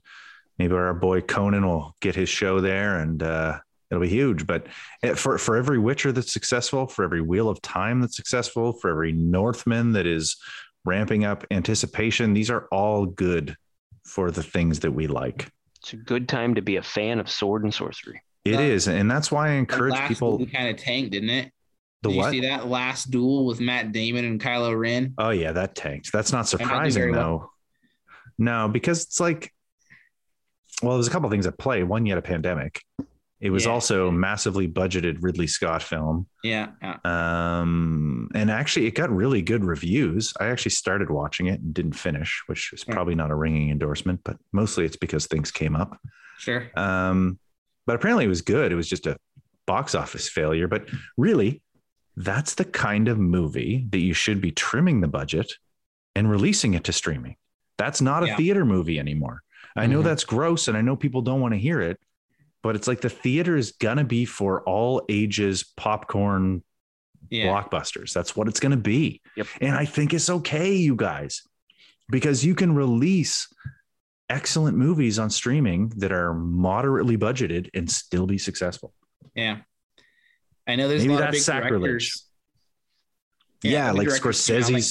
[0.59, 3.59] maybe our boy Conan will get his show there and uh,
[3.90, 4.46] it'll be huge.
[4.46, 4.66] But
[5.02, 8.90] eh, for, for every Witcher that's successful, for every Wheel of Time that's successful, for
[8.90, 10.36] every Northman that is
[10.84, 13.56] ramping up anticipation, these are all good
[14.04, 15.48] for the things that we like.
[15.80, 18.20] It's a good time to be a fan of sword and sorcery.
[18.44, 20.44] It Uh, is, And that's why I encourage last people.
[20.46, 21.52] kind of tanked, didn't it?
[22.02, 22.34] The Did what?
[22.34, 25.14] you see that last duel with Matt Damon and Kylo Ren?
[25.18, 26.12] Oh yeah, that tanked.
[26.12, 27.50] That's not not surprising very though.
[28.38, 29.52] No, because it's like,
[30.82, 31.82] well, there's a couple things at play.
[31.82, 32.82] One, you had a pandemic.
[33.40, 33.72] It was Yeah.
[33.72, 36.68] also massively budgeted Ridley Scott film, Yeah.
[36.82, 36.96] yeah.
[37.04, 40.32] um, and actually, it got really good reviews.
[40.40, 44.20] I actually started watching it and didn't finish, which is probably not a ringing endorsement,
[44.24, 45.98] but mostly it's because things came up.
[46.38, 46.70] Sure.
[46.76, 47.38] Um,
[47.86, 48.72] but apparently, it was good.
[48.72, 49.18] It was just a
[49.66, 50.66] box office failure.
[50.68, 50.88] But
[51.18, 51.62] really,
[52.16, 55.52] that's the kind of movie that you should be trimming the budget
[56.14, 57.36] and releasing it to streaming.
[57.76, 58.36] That's not a Yeah.
[58.36, 59.42] theater movie anymore.
[59.76, 60.04] I know Mhm.
[60.04, 62.00] that's gross and I know people don't want to hear it,
[62.66, 66.64] but it's like the theater is going to be for all ages popcorn
[67.30, 67.47] Yeah.
[67.47, 68.12] blockbusters.
[68.12, 69.20] That's what it's going to be.
[69.36, 69.47] Yep.
[69.60, 71.43] And I think it's okay, you guys.
[72.09, 73.48] because you can release
[74.30, 78.93] excellent movies on streaming that are moderately budgeted and still be successful.
[79.34, 79.59] Yeah.
[80.68, 81.80] I know there's Maybe a lot of that's big sacrilege.
[81.82, 82.26] directors.
[83.62, 84.84] Yeah, the like directors come out like,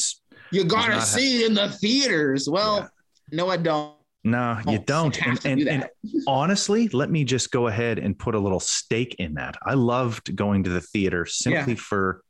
[0.52, 2.49] you gotta see it in the theaters.
[2.49, 2.88] Well, Yeah.
[3.31, 3.94] no, I don't.
[4.26, 5.15] No, you don't.
[5.23, 5.85] And, and, do and
[6.27, 9.56] honestly, let me just go ahead and put a little stake in that.
[9.64, 12.23] I loved going to the theater simply for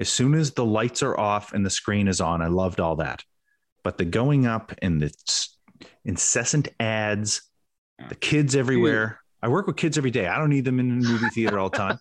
[0.00, 2.96] as soon as the lights are off and the screen is on, I loved all
[2.96, 3.22] that.
[3.84, 5.12] But the going up and the
[6.04, 7.42] incessant ads,
[8.08, 9.20] the kids everywhere.
[9.44, 10.26] I work with kids every day.
[10.26, 11.98] I don't need them in the movie theater all the time.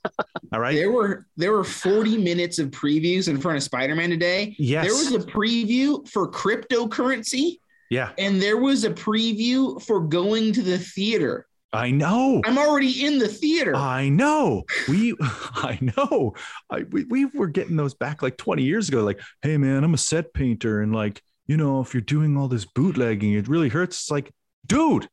[0.51, 0.75] All right.
[0.75, 4.55] There were there were 40 minutes of previews in front of Spider-Man today.
[4.57, 4.85] Yes.
[4.85, 7.60] There was a preview for cryptocurrency
[7.91, 11.45] yeah, and there was a preview for going to the theater.
[11.73, 12.41] I know.
[12.43, 13.73] I'm already in the theater.
[13.75, 14.63] I know.
[14.89, 16.33] We, I know.
[16.69, 19.03] I we, we were getting those back like 20 years ago.
[19.03, 22.47] Like, hey man, I'm a set painter, and like, you know, if you're doing all
[22.49, 24.01] this bootlegging, it really hurts.
[24.01, 24.31] It's like,
[24.65, 25.07] dude,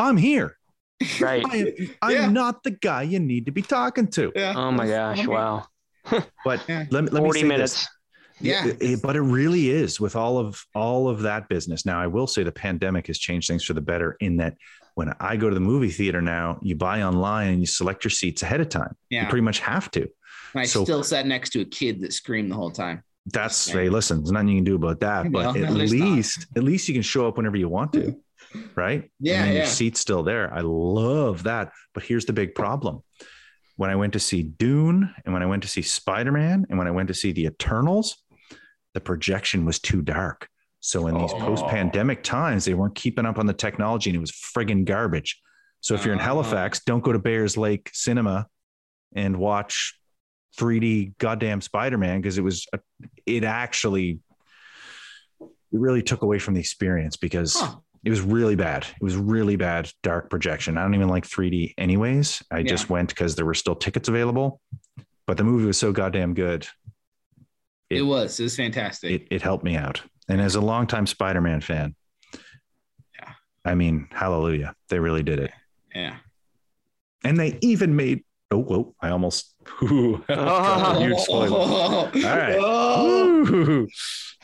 [0.00, 0.56] I'm here.
[1.20, 1.44] Right.
[1.48, 1.66] I am,
[2.02, 2.28] I'm Yeah.
[2.30, 4.32] not the guy you need to be talking to.
[4.34, 4.54] yeah.
[4.56, 5.24] Oh my gosh!
[5.26, 5.66] Wow.
[6.44, 6.86] But Yeah.
[6.90, 7.74] let me let me Forty say minutes.
[7.74, 7.88] this.
[8.40, 8.66] Yeah.
[8.66, 11.84] It- it- but it really is with all of all of that business.
[11.86, 14.56] Now, I will say the pandemic has changed things for the better in that
[14.94, 18.10] when I go to the movie theater now, you buy online and you select your
[18.10, 18.96] seats ahead of time.
[19.10, 19.22] Yeah.
[19.24, 20.02] You pretty much have to.
[20.02, 23.02] And I so- still sat next to a kid that screamed the whole time.
[23.26, 23.74] That's Yeah.
[23.74, 25.30] hey, listen, there's nothing you can do about that.
[25.30, 25.88] Well, But at no, not.
[25.90, 28.16] least, at least you can show up whenever you want to,
[28.74, 29.10] right?
[29.20, 30.52] Yeah, and then your seat's still there.
[30.52, 31.72] I love that.
[31.94, 33.02] But here's the big problem:
[33.76, 36.78] when I went to see Dune, and when I went to see Spider Man, and
[36.78, 38.16] when I went to see the Eternals,
[38.98, 40.48] the projection was too dark.
[40.80, 41.38] So in these Oh.
[41.38, 45.40] post-pandemic times, they weren't keeping up on the technology, and it was friggin' garbage.
[45.80, 46.24] So if you're in Oh.
[46.24, 48.48] Halifax, don't go to Bayers Lake Cinema
[49.14, 49.96] and watch
[50.56, 52.80] 3D goddamn Spider-Man because it was a,
[53.24, 54.18] it actually
[55.40, 57.76] it really took away from the experience because Huh.
[58.04, 58.82] it was really bad.
[58.84, 60.76] It was really bad dark projection.
[60.76, 62.42] I don't even like 3D anyways.
[62.50, 64.60] I just went because there were still tickets available,
[65.26, 66.66] but the movie was so goddamn good.
[67.90, 68.38] It, It- was.
[68.40, 69.10] It was fantastic.
[69.10, 70.02] It, it helped me out.
[70.28, 71.94] And as a longtime Spider-Man fan,
[73.18, 73.32] Yeah.
[73.64, 74.74] I mean, hallelujah.
[74.88, 75.50] They really did it.
[75.94, 76.16] yeah.
[77.24, 81.58] And they even made oh whoa, I almost ooh, God, huge spoiler.
[81.58, 82.56] All right.
[82.60, 83.46] Oh.
[83.46, 83.88] Ooh,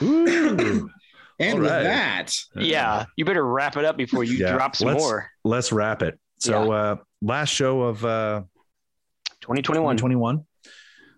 [0.03, 0.91] ooh.
[1.41, 1.83] And All with right.
[1.83, 5.29] that, Yeah, you better wrap it up before you Yeah, drop some let's- more.
[5.45, 6.19] Let's wrap it.
[6.39, 8.43] So uh last show of uh
[9.41, 9.97] 2021.
[9.97, 10.45] 2021.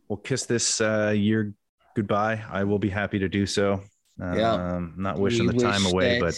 [0.09, 1.53] We'll kiss this uh year
[1.97, 2.45] goodbye.
[2.51, 3.83] I will be happy to do so.
[4.21, 4.87] Um, Yeah.
[4.97, 6.35] not wishing we the time wish away, but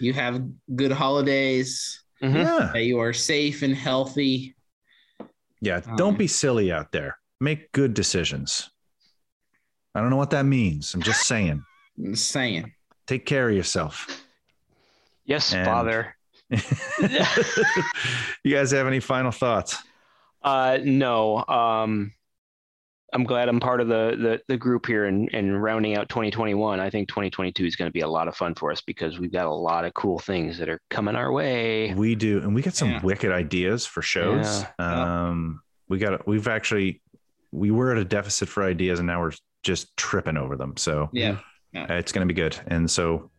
[0.00, 0.42] you have
[0.76, 2.34] good holidays, Mhm.
[2.34, 2.70] yeah.
[2.72, 4.54] that you are safe and healthy.
[5.60, 7.18] Yeah, Um, don't be silly out there.
[7.40, 8.70] Make good decisions.
[9.94, 10.92] I don't know what that means.
[10.94, 11.62] I'm just saying.
[11.98, 12.72] I'm just saying.
[13.06, 14.06] Take care of yourself.
[15.24, 16.16] Yes, And- Father.
[18.44, 19.76] you guys have any final thoughts?
[20.42, 21.44] Uh, no.
[21.46, 22.12] Um,
[23.12, 26.78] I'm glad I'm part of the the, the group here and, and rounding out 2021.
[26.80, 29.32] I think 2022 is going to be a lot of fun for us because we've
[29.32, 31.92] got a lot of cool things that are coming our way.
[31.94, 33.00] We do, and we got some Yeah.
[33.02, 34.64] wicked ideas for shows.
[34.78, 35.26] Yeah.
[35.28, 37.00] Um, we got, we've actually,
[37.50, 39.32] we were at a deficit for ideas, and now we're
[39.64, 40.76] just tripping over them.
[40.76, 41.38] So Yeah.
[41.76, 42.56] uh, it's going to be good.
[42.68, 43.30] And so,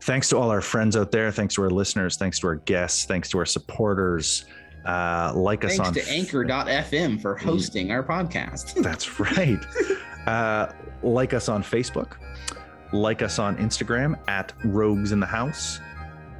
[0.00, 1.30] thanks to all our friends out there.
[1.30, 2.16] Thanks to our listeners.
[2.16, 3.04] Thanks to our guests.
[3.04, 4.44] Thanks to our supporters.
[4.86, 8.74] Uh, like us on to Anchor.fm for hosting our podcast.
[8.82, 9.58] That's right.
[10.26, 10.72] uh,
[11.02, 12.12] like us on Facebook.
[12.92, 15.80] Like us on Instagram at Rogues in the House.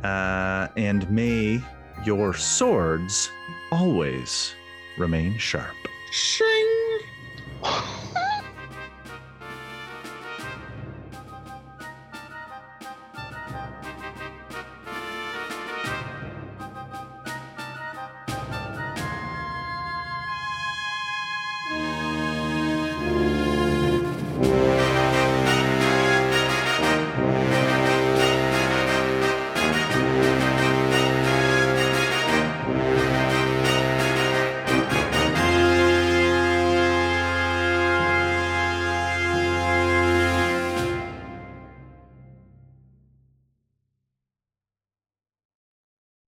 [0.05, 1.60] Uh, and may
[2.05, 3.31] your swords
[3.73, 4.55] always
[4.97, 5.74] remain sharp.
[6.12, 7.01] Shing.